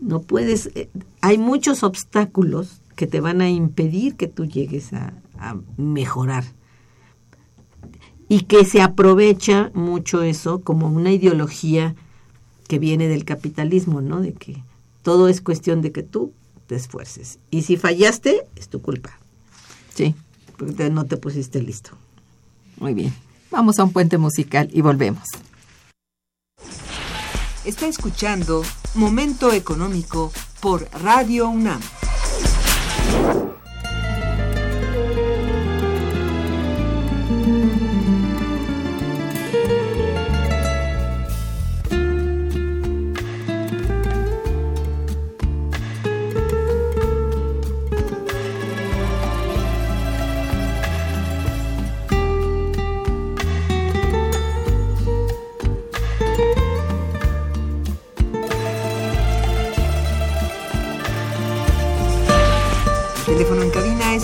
[0.00, 0.70] no puedes.
[0.74, 0.88] Eh,
[1.20, 6.44] hay muchos obstáculos que te van a impedir que tú llegues a, a mejorar.
[8.28, 11.96] Y que se aprovecha mucho eso como una ideología
[12.68, 14.20] que viene del capitalismo, ¿no?
[14.20, 14.62] De que
[15.02, 16.32] todo es cuestión de que tú
[16.68, 17.40] te esfuerces.
[17.50, 19.18] Y si fallaste, es tu culpa.
[19.92, 20.14] Sí.
[20.56, 21.90] Porque no te pusiste listo.
[22.76, 23.12] Muy bien.
[23.50, 25.24] Vamos a un puente musical y volvemos.
[27.64, 28.62] Está escuchando
[28.94, 31.80] Momento Económico por Radio UNAM.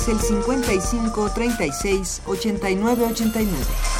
[0.08, 3.95] El 55 36 89 89.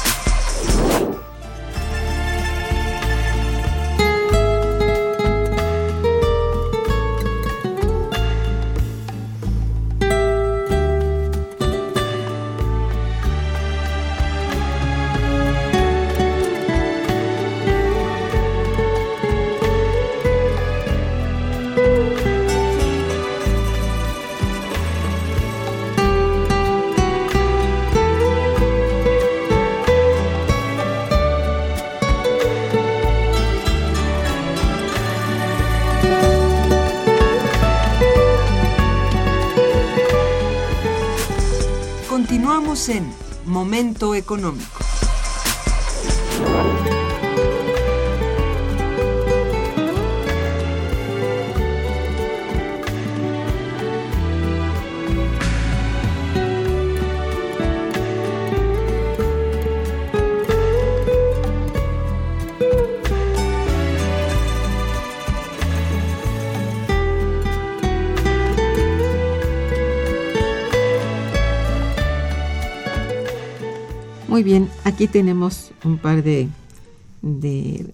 [74.97, 76.49] Aquí tenemos un par de,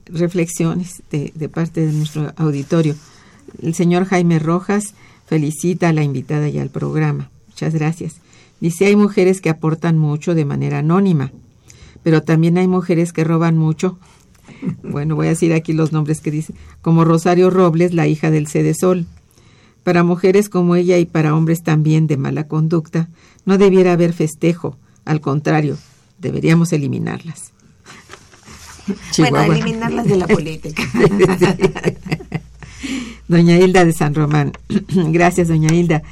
[0.07, 2.95] reflexiones de, parte de nuestro auditorio.
[3.61, 4.95] El señor Jaime Rojas
[5.27, 7.29] felicita a la invitada y al programa.
[7.49, 8.15] Muchas gracias.
[8.61, 11.33] Dice, hay mujeres que aportan mucho de manera anónima,
[12.05, 13.99] pero también hay mujeres que roban mucho.
[14.85, 18.47] Bueno, voy a decir aquí los nombres que dice, como Rosario Robles, la hija del
[18.47, 19.07] Sol.
[19.83, 23.09] Para mujeres como ella y para hombres también de mala conducta,
[23.45, 25.77] no debiera haber festejo, al contrario,
[26.23, 27.53] deberíamos eliminarlas.
[29.17, 30.83] Bueno, eliminarlas de la política.
[33.29, 34.53] Doña Hilda de San Román.
[34.89, 36.03] Gracias, doña Hilda.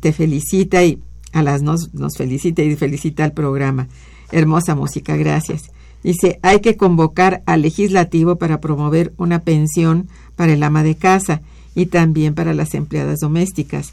[0.00, 0.98] te felicita y
[1.32, 3.86] a las nos, nos felicita y felicita al programa.
[4.32, 5.70] Hermosa música, gracias.
[6.02, 11.42] Dice, hay que convocar al legislativo para promover una pensión para el ama de casa
[11.74, 13.92] y también para las empleadas domésticas.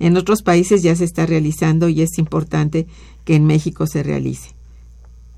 [0.00, 2.86] En otros países ya se está realizando y es importante
[3.24, 4.50] que en México se realice.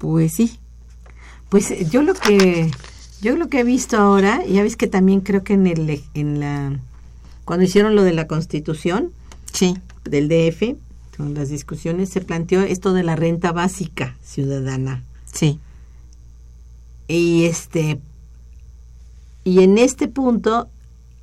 [0.04, 0.58] Pues sí.
[1.48, 2.70] Pues eh, yo lo que
[3.22, 6.40] yo lo que he visto ahora, ya ves que también creo que en el en
[6.40, 6.78] la
[7.46, 9.12] cuando hicieron lo de la Constitución,
[9.50, 10.76] sí, del DF,
[11.16, 15.02] con las discusiones se planteó esto de la renta básica ciudadana.
[15.32, 15.58] Sí.
[17.08, 17.98] Y este
[19.42, 20.68] y en este punto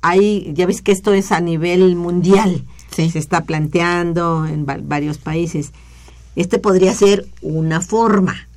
[0.00, 2.64] hay ya ves que esto es a nivel mundial.
[2.90, 3.10] Sí.
[3.10, 5.70] Se está planteando en varios países.
[6.34, 8.48] Este podría ser una forma,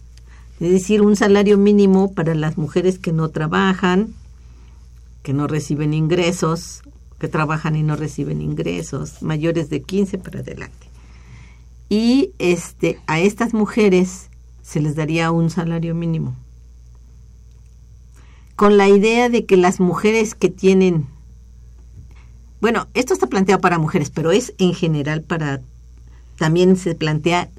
[0.60, 4.14] es decir, un salario mínimo para las mujeres que no trabajan,
[5.22, 6.82] que no reciben ingresos,
[7.20, 10.88] que trabajan y no reciben ingresos, mayores de 15 para adelante.
[11.90, 14.30] Y este a estas mujeres
[14.62, 16.36] se les daría un salario mínimo.
[18.56, 21.08] Con la idea de que las mujeres que tienen
[22.62, 25.62] bueno, esto está planteado para mujeres, pero es en general para
[26.38, 27.50] también se plantea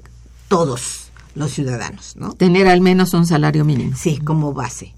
[0.49, 1.06] todos
[1.37, 2.33] los ciudadanos, ¿no?
[2.33, 3.95] Tener al menos un salario mínimo.
[3.95, 4.93] Sí, como base.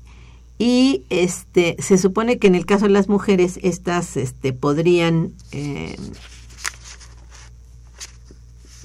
[0.57, 5.95] Y este se supone que en el caso de las mujeres estas este podrían eh,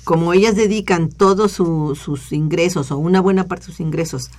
[0.05, 4.31] como ellas dedican todos sus ingresos o una buena parte de sus ingresos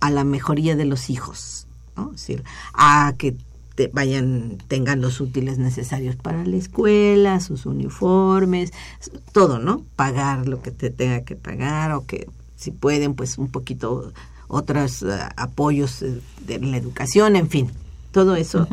[0.00, 1.66] a la mejoría de los hijos,
[1.96, 2.12] ¿no?
[2.14, 3.34] Es decir, a que
[3.74, 8.72] te vayan, tengan los útiles necesarios para la escuela, sus uniformes,
[9.32, 9.84] todo, ¿no?
[9.96, 14.12] Pagar lo que te tenga que pagar o que si pueden, pues un poquito
[14.48, 17.70] otros eh, apoyos eh, de la educación, en fin,
[18.12, 18.68] todo eso.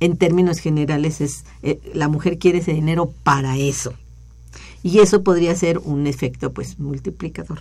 [0.00, 3.94] En términos generales es eh, la mujer quiere ese dinero para eso,
[4.82, 7.60] y eso podría ser un efecto pues multiplicador.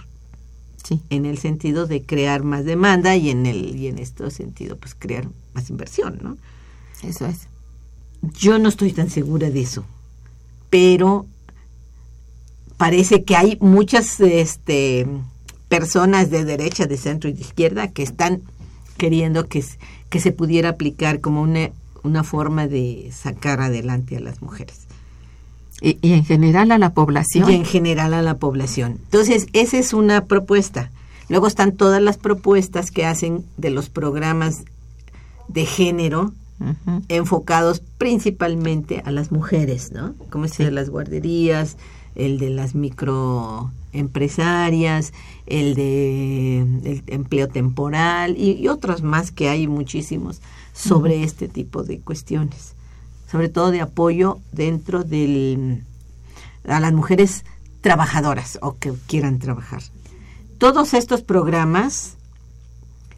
[0.89, 1.03] Sí.
[1.11, 4.95] En el sentido de crear más demanda y en el y en este sentido pues
[4.97, 6.37] crear más inversión, ¿no?
[7.03, 7.47] Eso es.
[8.33, 9.85] Yo no estoy tan segura de eso,
[10.71, 11.27] pero
[12.77, 15.05] parece que hay muchas este
[15.67, 18.41] personas de derecha, de centro y de izquierda que están
[18.97, 19.63] queriendo que,
[20.09, 21.69] que se pudiera aplicar como una,
[22.01, 24.88] una forma de sacar adelante a las mujeres.
[25.81, 27.49] Y, en general a la población.
[27.49, 28.99] Y en general a la población.
[29.05, 30.91] Entonces, esa es una propuesta.
[31.29, 34.63] Luego están todas las propuestas que hacen de los programas
[35.47, 36.33] de género
[37.07, 40.13] enfocados principalmente a las mujeres, ¿no?
[40.29, 41.77] Como es el de las guarderías,
[42.15, 45.13] el de las microempresarias,
[45.45, 50.41] el de el empleo temporal y, otros más que hay muchísimos
[50.73, 52.75] sobre este tipo de cuestiones
[53.29, 55.83] sobre todo de apoyo dentro del
[56.67, 57.45] a las mujeres
[57.81, 59.81] trabajadoras o que quieran trabajar.
[60.57, 62.17] Todos estos programas,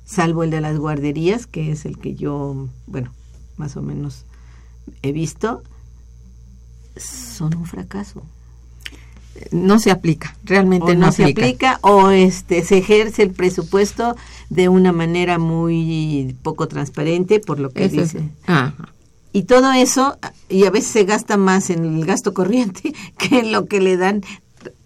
[0.05, 3.11] salvo el de las guarderías, que es el que yo, bueno,
[3.57, 4.25] más o menos
[5.01, 5.63] he visto,
[6.97, 8.23] son un fracaso.
[9.51, 11.79] No se aplica, realmente no, se aplica.
[11.81, 14.15] o este se ejerce el presupuesto
[14.49, 18.29] de una manera muy poco transparente por lo que dice.
[19.33, 20.17] Y todo eso,
[20.49, 23.97] y a veces se gasta más en el gasto corriente que en lo que le
[23.97, 24.23] dan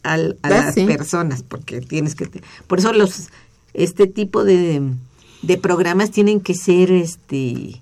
[0.04, 2.30] a las personas, porque tienes que...
[2.68, 3.30] Por eso los
[3.74, 4.82] este tipo de,
[5.42, 7.82] de programas tienen que ser, este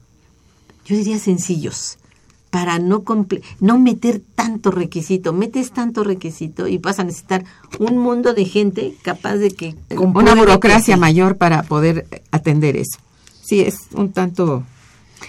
[0.86, 1.98] yo diría, sencillos
[2.50, 3.04] para no
[3.62, 7.46] no meter tanto requisito, metes tanto requisito y vas a necesitar
[7.80, 13.00] un mundo de gente capaz de que una burocracia mayor para poder atender eso.
[13.42, 14.64] Sí, es un tanto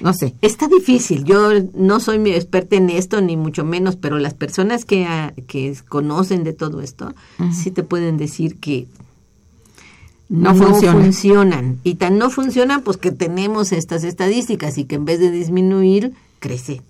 [0.00, 0.34] no sé.
[0.42, 1.24] Está difícil.
[1.24, 5.34] Yo no soy mi experta en esto, ni mucho menos, pero las personas que, ah,
[5.46, 7.14] que conocen de todo esto,
[7.52, 8.86] sí te pueden decir que
[10.28, 11.78] no, funcionan.
[11.84, 16.12] Y tan no funcionan, pues que tenemos estas estadísticas y que en vez de disminuir,
[16.40, 16.82] crece.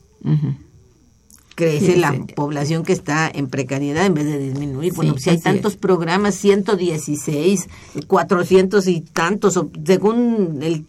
[1.55, 4.92] Crece la población que está en precariedad en vez de disminuir.
[4.94, 7.68] bueno, si hay tantos programas, 116,
[8.07, 10.84] 400 y tantos, según el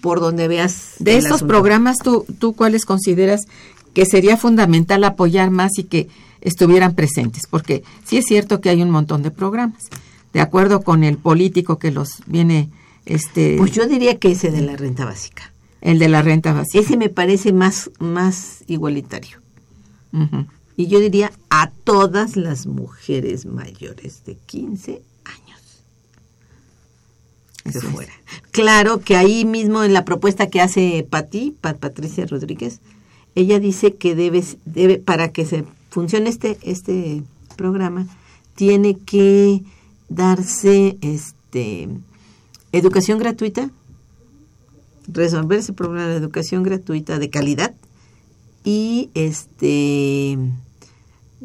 [0.00, 0.94] por donde veas.
[0.98, 3.42] De estos programas, ¿tú, ¿tú cuáles consideras
[3.94, 6.08] que sería fundamental apoyar más y que
[6.40, 7.44] estuvieran presentes?
[7.48, 9.84] Porque sí es cierto que hay un montón de programas.
[10.32, 12.68] De acuerdo con el político que los viene...
[13.04, 15.52] este Pues yo diría que ese de la renta básica.
[15.80, 16.78] El de la renta básica.
[16.78, 19.38] Ese me parece más, más igualitario.
[20.76, 25.02] Y yo diría a todas las mujeres mayores de 15
[27.72, 28.12] fuera.
[28.50, 32.80] Claro que ahí mismo en la propuesta que hace Pati, Patricia Rodríguez,
[33.34, 37.22] ella dice que debe, debe para que se funcione este, este
[37.56, 38.06] programa,
[38.54, 39.62] tiene que
[40.08, 41.88] darse este
[42.72, 43.70] educación gratuita,
[45.08, 47.74] resolver ese problema de educación gratuita de calidad
[48.64, 50.38] y este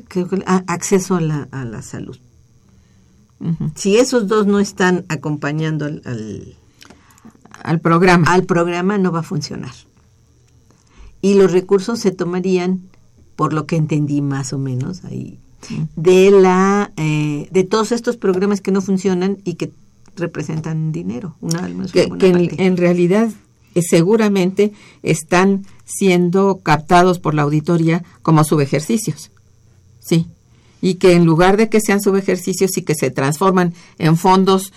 [0.08, 2.18] creo que a- acceso a la, a la salud.
[3.76, 6.56] Si esos dos no están acompañando al, al,
[7.64, 8.32] Al programa.
[8.32, 9.74] al programa, no va a funcionar.
[11.22, 12.82] Y los recursos se tomarían,
[13.36, 15.40] por lo que entendí más o menos ahí,
[15.96, 19.72] de la eh, de todos estos programas que no funcionan y que
[20.16, 23.30] representan dinero, una, menos una que, que en, en realidad
[23.76, 24.74] eh, seguramente
[25.04, 29.32] están siendo captados por la auditoría como subejercicios.
[30.00, 30.28] Sí.
[30.82, 34.74] Y que en lugar de que sean subejercicios y que se transforman en fondos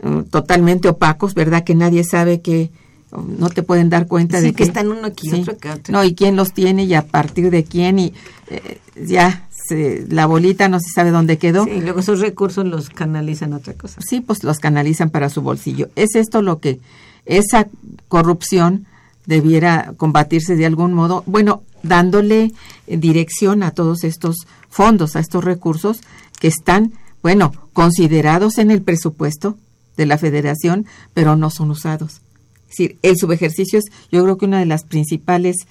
[0.00, 1.62] eh, totalmente opacos, ¿verdad?
[1.64, 2.70] Que nadie sabe que
[3.10, 5.92] oh, no te pueden dar cuenta Sí, de que están uno aquí, otro acá, otro
[5.92, 8.14] No, y quién los tiene y a partir de quién y
[8.48, 11.64] eh, ya se- la bolita no se sabe dónde quedó.
[11.66, 14.00] Sí, luego esos recursos los canalizan a otra cosa.
[14.00, 15.88] Sí, pues los canalizan para su bolsillo.
[15.96, 16.80] ¿Es esto lo que
[17.26, 17.68] esa
[18.08, 18.86] corrupción
[19.26, 21.22] debiera combatirse de algún modo?
[21.26, 22.52] Bueno, dándole
[22.86, 26.00] dirección a todos estos fondos, a estos recursos
[26.38, 26.92] que están,
[27.22, 29.56] bueno, considerados en el presupuesto
[29.96, 32.20] de la federación, pero no son usados.
[32.64, 35.66] Es decir, el subejercicio es, yo creo que una de las principales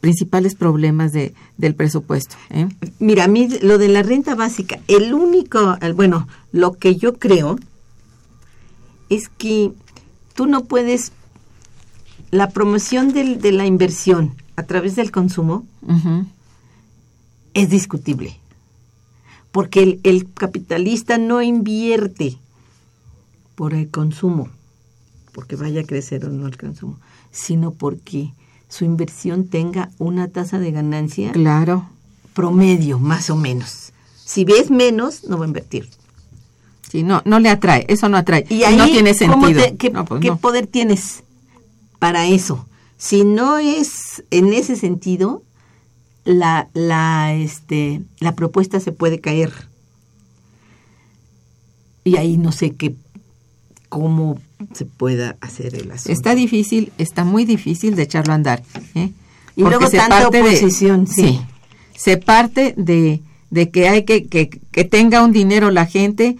[0.00, 2.36] principales problemas de, del presupuesto.
[2.50, 2.68] ¿eh?
[2.98, 7.58] Mira, a mí lo de la renta básica, el único, bueno, lo que yo creo
[9.08, 9.72] es que
[10.34, 11.12] tú no puedes,
[12.30, 15.64] la promoción del- de la inversión a través del consumo
[17.54, 18.36] es discutible,
[19.52, 22.36] porque el, el capitalista no invierte
[23.54, 24.48] por el consumo,
[25.32, 26.98] porque vaya a crecer o no el consumo,
[27.30, 28.32] sino porque
[28.68, 31.88] su inversión tenga una tasa de ganancia Claro.
[32.34, 33.92] promedio, más o menos.
[34.24, 35.88] Si ves menos, no va a invertir.
[36.90, 38.44] Sí, no, no le atrae, eso no atrae.
[38.50, 39.62] Y ahí, no tiene ¿cómo sentido.
[39.64, 40.36] te- ¿qué, No, pues qué no.
[40.36, 41.22] poder tienes
[41.98, 42.66] para eso?
[42.98, 45.42] Si no es en ese sentido,
[46.24, 49.52] la, la, este, la propuesta se puede caer.
[52.04, 52.94] Y ahí no sé qué,
[53.88, 54.40] cómo
[54.74, 56.12] se pueda hacer el asunto.
[56.12, 58.62] Está difícil, está muy difícil de echarlo a andar.
[58.94, 59.10] ¿eh?
[59.56, 61.40] Y luego tanta oposición, sí.
[61.96, 66.36] Se parte de, de que hay que, que, que tenga un dinero la gente,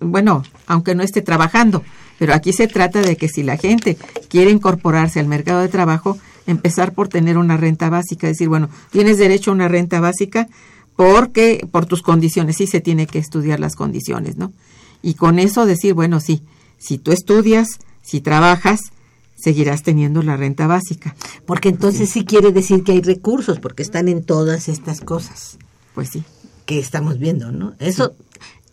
[0.00, 1.82] bueno, aunque no esté trabajando,
[2.20, 3.96] pero aquí se trata de que si la gente
[4.28, 9.16] quiere incorporarse al mercado de trabajo, empezar por tener una renta básica, decir, bueno, tienes
[9.16, 10.46] derecho a una renta básica
[10.96, 14.52] porque por tus condiciones, sí se tiene que estudiar las condiciones, ¿no?
[15.00, 16.42] Y con eso decir, bueno, sí,
[16.76, 18.80] si tú estudias, si trabajas,
[19.34, 21.16] seguirás teniendo la renta básica.
[21.46, 25.56] Porque entonces sí quiere decir que hay recursos, porque están en todas estas cosas.
[25.94, 26.22] Pues sí.
[26.66, 27.72] que estamos viendo, ¿no?
[27.78, 28.12] Eso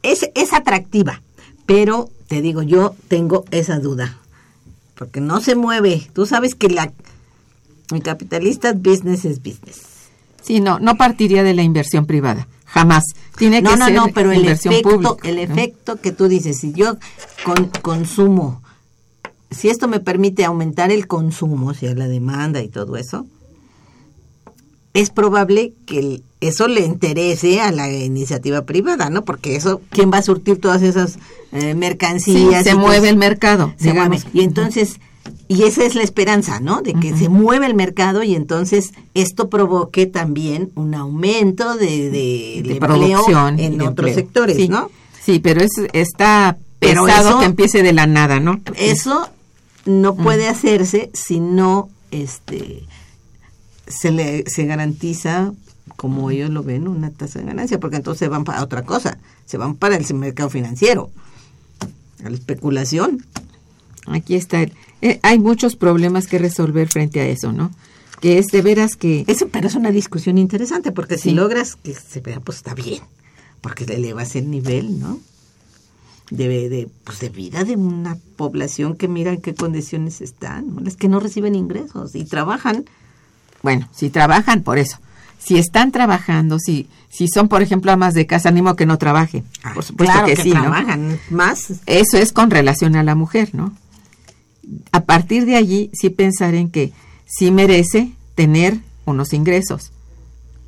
[0.04, 1.22] es, es atractiva,
[1.68, 4.18] pero te digo, yo tengo esa duda,
[4.96, 6.10] porque no se mueve.
[6.14, 6.92] Tú sabes que la
[7.94, 9.82] el capitalista business es business.
[10.42, 13.04] Sí, no, no partiría de la inversión privada, jamás.
[13.38, 15.30] Tiene No, que no, ser no, pero el inversión efecto, pública.
[15.30, 15.42] el ¿no?
[15.42, 16.98] efecto que tú dices, si yo
[17.46, 18.62] con, consumo,
[19.52, 23.26] si esto me permite aumentar el consumo, o sea, la demanda y todo eso,
[25.00, 29.24] es probable que eso le interese a la iniciativa privada, ¿no?
[29.24, 31.18] Porque eso, ¿quién va a surtir todas esas
[31.52, 32.64] eh, Sí, mercancías?
[32.64, 34.20] se mueve el mercado, se mueve.
[34.34, 35.00] Y entonces,
[35.48, 36.82] y esa es la esperanza, ¿no?
[36.82, 42.64] De que se mueva el mercado y entonces esto provoque también un aumento de, de,
[42.66, 44.16] de producción en otros empleo.
[44.16, 44.90] sectores, Sí, ¿no?
[45.24, 48.62] Sí, pero es, está Pero pesado eso- que empiece de la nada, ¿no?
[48.76, 49.28] Eso
[49.86, 52.84] no puede hacerse si no este
[53.88, 55.54] se le se garantiza
[55.96, 59.18] como ellos lo ven una tasa de ganancia, porque entonces se van para otra cosa,
[59.46, 61.10] se van para el mercado financiero,
[62.24, 63.26] a la especulación.
[64.08, 64.62] Aquí está.
[64.62, 67.72] el- eh, hay muchos problemas que resolver frente a eso, ¿no?
[68.20, 69.24] Que es de veras que...
[69.28, 73.04] Eso, pero es una discusión interesante, porque si logras que se vea, pues está bien,
[73.62, 75.20] porque le elevas el nivel, ¿no?
[76.32, 80.82] De, de, pues de vida de una población que mira en qué condiciones están, ¿no?
[80.82, 82.86] las que no reciben ingresos y trabajan.
[83.64, 84.98] Bueno, si trabajan, por eso.
[85.40, 89.46] Si están trabajando, si, si son, por ejemplo, amas de casa, animo que no trabajen.
[89.74, 90.62] por supuesto claro que, que, sí, ¿no?
[90.62, 91.74] trabajan más.
[91.86, 93.74] Eso es con relación a la mujer, ¿no?
[94.92, 96.92] A partir de allí, sí pensar en que
[97.26, 99.92] sí merece tener unos ingresos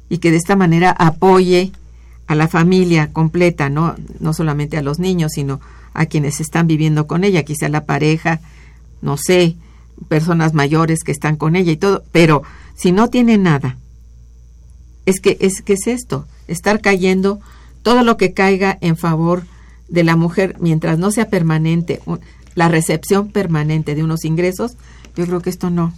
[0.07, 1.71] y que de esta manera apoye
[2.27, 3.95] a la familia completa, ¿no?
[4.19, 5.59] No solamente a los niños, sino
[5.93, 8.39] a quienes están viviendo con ella, quizá la pareja,
[9.01, 9.55] no sé,
[10.07, 12.43] personas mayores que están con ella y todo, pero
[12.79, 13.77] si no tiene nada,
[15.05, 17.41] es que es que es esto, estar cayendo
[17.83, 19.43] todo lo que caiga en favor
[19.89, 22.01] de la mujer mientras no sea permanente,
[22.55, 24.77] la recepción permanente de unos ingresos,
[25.17, 25.93] yo creo que esto no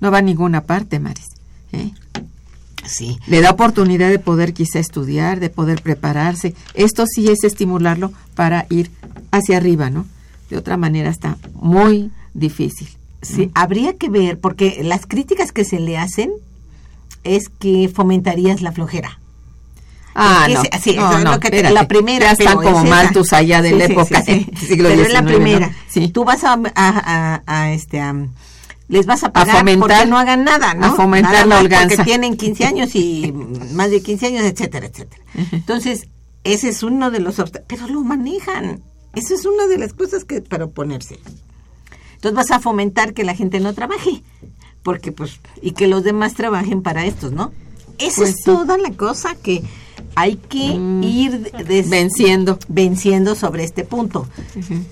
[0.00, 1.28] no va a ninguna parte, Maris.
[1.70, 1.92] ¿eh?
[2.84, 3.16] Sí.
[3.28, 6.56] Le da oportunidad de poder quizá estudiar, de poder prepararse.
[6.74, 8.90] Esto sí es estimularlo para ir
[9.30, 10.06] hacia arriba, ¿no?
[10.50, 12.88] De otra manera está muy difícil.
[13.22, 16.32] Sí, habría que ver, porque las críticas que se le hacen
[17.24, 19.18] es que fomentarías la flojera.
[20.14, 22.94] Ah, no, sí, no, no, lo que te- la primera, Ya están como es esa.
[22.94, 25.28] maltus allá de Sí, la sí, época sí, siglo Pero es la ¿no?
[25.28, 25.70] primera.
[25.88, 26.08] Sí.
[26.08, 28.14] Tú vas a, a, a- a, este a,
[28.88, 30.86] les vas a pagar fomentar- porque no hagan nada, ¿no?
[30.86, 31.96] a fomentar Nada la holganza.
[31.96, 33.32] Porque tienen 15 años y
[33.72, 35.22] más de 15 años, etcétera, etcétera.
[35.52, 36.08] Entonces,
[36.44, 37.66] ese es uno de los obstáculos.
[37.68, 38.82] Pero lo manejan.
[39.14, 41.18] Eso es una de las cosas que para oponerse.
[42.22, 44.22] Entonces vas a fomentar que la gente no trabaje.
[44.84, 47.50] Porque pues, y que los demás trabajen para estos, ¿no?
[47.98, 49.62] Esa Pues es toda la cosa que
[50.14, 52.60] hay que Mm, ir des- Venciendo.
[52.68, 54.28] venciendo sobre este punto.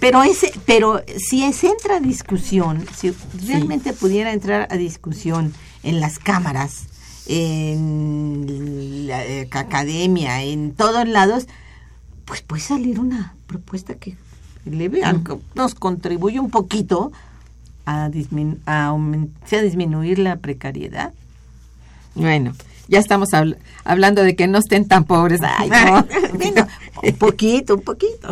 [0.01, 3.13] Pero ese, pero si se entra a discusión, si
[3.47, 5.53] realmente pudiera entrar a discusión
[5.85, 6.87] en las cámaras,
[7.27, 11.47] en la eh, academia, en todos lados,
[12.25, 14.17] pues puede salir una propuesta que
[14.65, 17.13] le vean, que nos contribuye un poquito
[17.87, 21.13] a, disminu- a, aumen- sí, a disminuir la precariedad.
[22.15, 22.53] Bueno,
[22.89, 25.41] ya estamos habl- hablando de que no estén tan pobres.
[25.43, 26.07] Ay, no.
[26.35, 26.67] bueno,
[27.03, 28.29] un poquito, un poquito.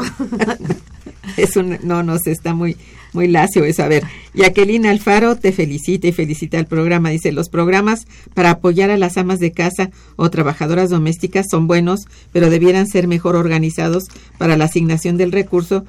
[1.37, 2.77] es un, no, no sé, está muy,
[3.13, 3.83] muy lacio eso.
[3.83, 4.05] A ver,
[4.35, 7.11] Jacqueline Alfaro te felicita y felicita al programa.
[7.11, 12.01] Dice, los programas para apoyar a las amas de casa o trabajadoras domésticas son buenos,
[12.33, 14.05] pero debieran ser mejor organizados
[14.39, 15.85] para la asignación del recurso,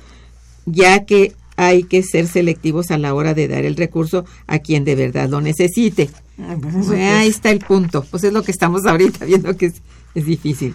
[0.72, 4.86] ya que hay que ser selectivos a la hora de dar el recurso a quien
[4.86, 6.10] de verdad lo necesite.
[6.38, 8.06] Pues Pues ahí es- está el punto.
[8.10, 9.82] Pues es lo que estamos ahorita viendo que es,
[10.16, 10.74] es difícil.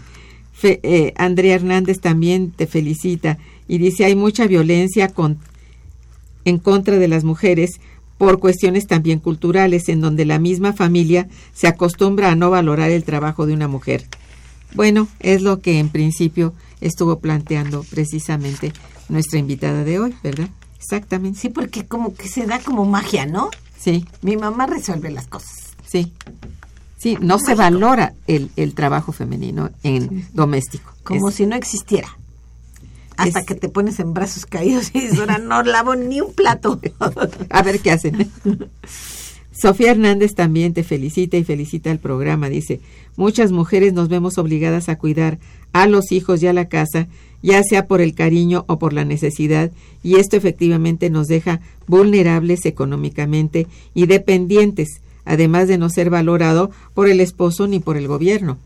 [0.53, 5.39] Fe- eh, Andrea Hernández también te felicita y dice hay mucha violencia con,
[6.45, 7.81] en contra de las mujeres
[8.19, 13.05] por cuestiones también culturales en donde la misma familia se acostumbra a no valorar el
[13.05, 14.05] trabajo de una mujer.
[14.75, 18.73] Bueno, es lo que en principio estuvo planteando precisamente
[19.09, 20.49] nuestra invitada de hoy, ¿verdad?
[20.79, 21.39] Exactamente.
[21.41, 23.51] Sí, porque como que se da como magia, ¿no?
[23.79, 25.75] Sí, Mi mamá resuelve las cosas.
[25.87, 26.13] sí.
[26.97, 30.91] Sí, no se valora el, el trabajo femenino en doméstico.
[31.03, 32.09] Como Es- si no existiera.
[33.19, 36.33] Hasta Es- que te pones en brazos caídos y dices, ahora no lavo ni un
[36.33, 36.81] plato.
[37.51, 38.31] A ver qué hacen.
[39.53, 42.49] Sofía Hernández también te felicita y felicita el programa.
[42.49, 42.81] Dice,
[43.17, 45.39] muchas mujeres nos vemos obligadas a cuidar
[45.75, 47.07] a los hijos y a la casa,
[47.45, 49.71] ya sea por el cariño o por la necesidad,
[50.03, 57.09] y esto efectivamente nos deja vulnerables económicamente y dependientes, además de no ser valorado por
[57.09, 58.57] el esposo ni por el gobierno.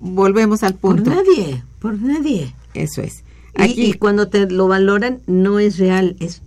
[0.00, 1.10] Volvemos al por punto.
[1.14, 2.54] nadie, por nadie.
[2.74, 3.22] Eso es.
[3.56, 6.42] Y- Aquí, y, cuando te lo valoran, no es real, es,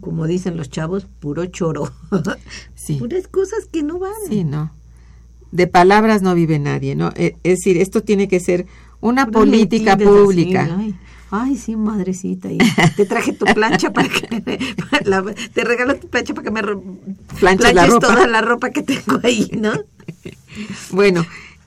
[0.00, 1.90] como dicen los chavos, puro choro.
[2.74, 2.96] sí.
[2.96, 4.12] Puras cosas que no van.
[4.28, 4.72] Sí, no.
[5.52, 7.12] De palabras no vive nadie, ¿no?
[7.16, 8.66] E- Es decir, esto tiene que ser
[9.00, 10.68] una política así, pública.
[10.78, 10.94] ay,
[11.30, 12.50] ay, sí, madrecita.
[12.50, 12.58] y
[12.96, 14.58] te traje tu plancha para que...
[15.04, 15.22] la-
[15.52, 16.62] te regalo tu plancha para que me
[17.38, 18.06] Planches la ropa.
[18.08, 19.72] toda la ropa que tengo ahí, ¿no?
[20.90, 21.24] Bueno,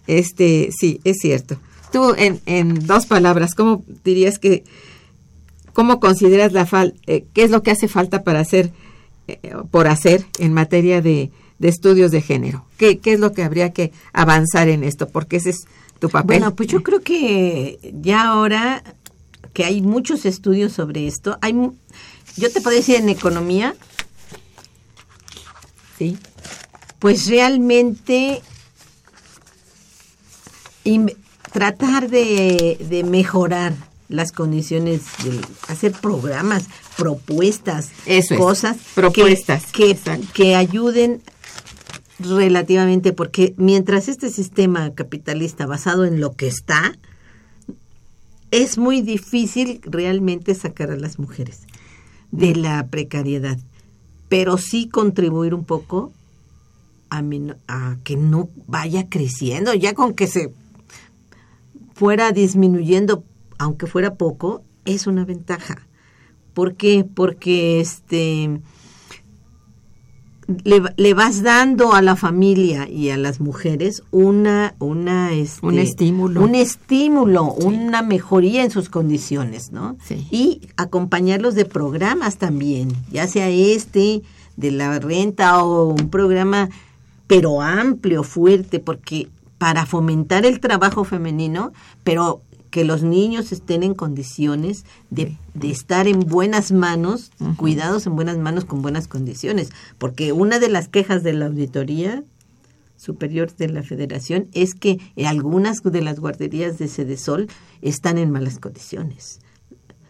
[0.08, 1.58] este, sí, es cierto.
[1.94, 4.64] Tú, en, en dos palabras, ¿cómo dirías que,
[5.74, 8.72] cómo consideras la falta, qué es lo que hace falta para hacer,
[9.28, 12.66] eh, por hacer en materia de, de estudios de género?
[12.78, 15.08] ¿Qué, ¿Qué es lo que habría que avanzar en esto?
[15.10, 15.66] Porque ese es
[16.02, 16.40] tu papel.
[16.40, 18.84] Bueno, pues yo creo que ya ahora
[19.54, 21.54] que hay muchos estudios sobre esto, hay
[22.36, 23.76] yo te puedo decir en economía,
[25.98, 26.18] sí,
[27.00, 28.42] pues realmente
[30.84, 31.14] in-
[31.52, 33.74] tratar de, de mejorar
[34.10, 36.64] las condiciones, de hacer programas,
[36.98, 40.28] propuestas, Eso es, cosas, que- propuestas, que, exacto.
[40.34, 41.22] que ayuden
[42.26, 46.98] relativamente, porque mientras este sistema capitalista basado en lo que está,
[48.52, 51.62] es muy difícil realmente sacar a las mujeres
[52.32, 53.58] de la precariedad,
[54.30, 56.12] pero sí contribuir un poco
[57.10, 57.24] a,
[57.68, 60.54] a que no vaya creciendo, ya con que se
[61.94, 63.24] fuera disminuyendo,
[63.58, 65.88] aunque fuera poco, es una ventaja.
[66.54, 67.06] ¿Por qué?
[67.06, 68.60] Porque este
[70.64, 75.80] le, le vas dando a la familia y a las mujeres una una este, Un
[75.80, 76.42] estímulo.
[76.44, 80.28] un estímulo una mejoría en sus condiciones no Sí.
[80.32, 84.22] y acompañarlos de programas también ya sea este
[84.58, 86.70] de la renta o un programa,
[87.28, 89.28] pero amplio, fuerte, porque
[89.58, 91.72] para fomentar el trabajo femenino,
[92.04, 92.42] pero
[92.72, 98.38] que los niños estén en condiciones de, de estar en buenas manos, cuidados en buenas
[98.38, 99.70] manos con buenas condiciones.
[99.98, 102.24] Porque una de las quejas de la auditoría
[102.96, 107.48] superior de la federación es que algunas de las guarderías de Sedesol
[107.82, 109.40] están en malas condiciones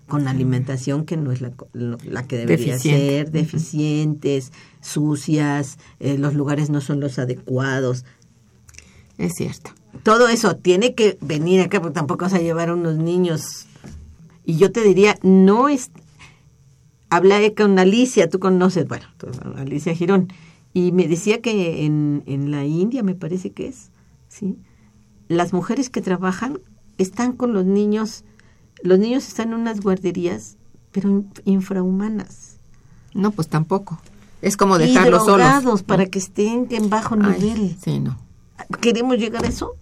[0.07, 4.51] con alimentación que no es la, la que debería ser, deficientes,
[4.81, 8.03] sucias, eh, los lugares no son los adecuados.
[9.17, 9.71] Es cierto
[10.03, 13.67] todo eso tiene que venir acá, porque tampoco vas a llevar a unos niños.
[14.45, 15.91] Y yo te diría, no es...
[17.09, 19.05] Hablé con Alicia, tú conoces, bueno,
[19.57, 20.31] Alicia Girón,
[20.73, 23.89] y me decía que en, en la India, me parece que es,
[24.29, 24.57] ¿sí?
[25.27, 26.59] Las mujeres que trabajan
[26.97, 28.23] están con los niños,
[28.81, 30.55] los niños están en unas guarderías,
[30.93, 32.55] pero infrahumanas.
[33.13, 33.99] No, pues tampoco.
[34.41, 35.83] Es como dejarlos solos.
[35.83, 37.75] para que estén en bajo nivel.
[37.83, 38.17] sí, no.
[38.79, 39.75] ¿Queremos llegar a eso?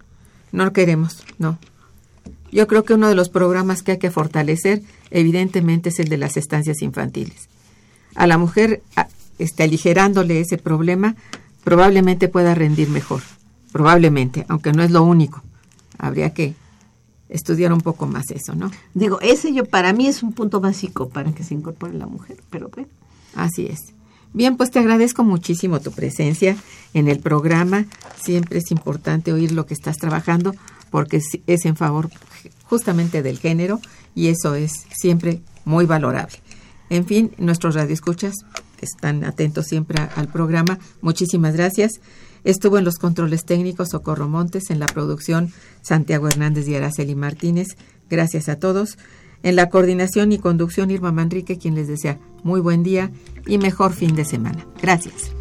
[0.52, 1.58] No queremos, no.
[2.52, 6.16] Yo creo que uno de los programas que hay que fortalecer, evidentemente, es el de
[6.16, 7.48] las estancias infantiles.
[8.16, 8.82] A la mujer,
[9.38, 11.14] está aligerándole ese problema,
[11.62, 13.22] probablemente pueda rendir mejor.
[13.72, 15.42] Probablemente, aunque no es lo único.
[15.96, 16.54] Habría que
[17.28, 18.70] estudiar un poco más eso, ¿no?
[18.94, 22.42] Digo, ese yo para mí es un punto básico para que se incorpore la mujer,
[22.50, 22.88] pero bueno.
[23.36, 23.94] Así es.
[24.32, 26.56] Bien, pues te agradezco muchísimo tu presencia
[26.94, 27.86] en el programa.
[28.22, 30.54] Siempre es importante oír lo que estás trabajando
[30.90, 32.10] porque es en favor
[32.64, 33.80] justamente del género
[34.14, 36.36] y eso es siempre muy valorable.
[36.90, 38.34] En fin, nuestros radioescuchas
[38.80, 40.78] están atentos siempre al programa.
[41.00, 42.00] Muchísimas gracias.
[42.44, 45.52] Estuvo en los controles técnicos Socorro Montes, en la producción
[45.82, 47.76] Santiago Hernández y Araceli Martínez.
[48.08, 48.96] Gracias a todos.
[49.42, 53.10] En la coordinación y conducción Irma Manrique, quien les desea muy buen día
[53.46, 54.66] y mejor fin de semana.
[54.80, 55.32] Gracias.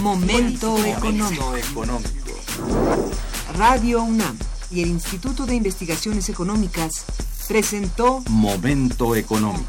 [0.00, 1.52] Momento económico.
[3.56, 4.36] Radio UNAM
[4.70, 7.04] y el Instituto de Investigaciones Económicas
[7.48, 9.64] presentó Momento económico.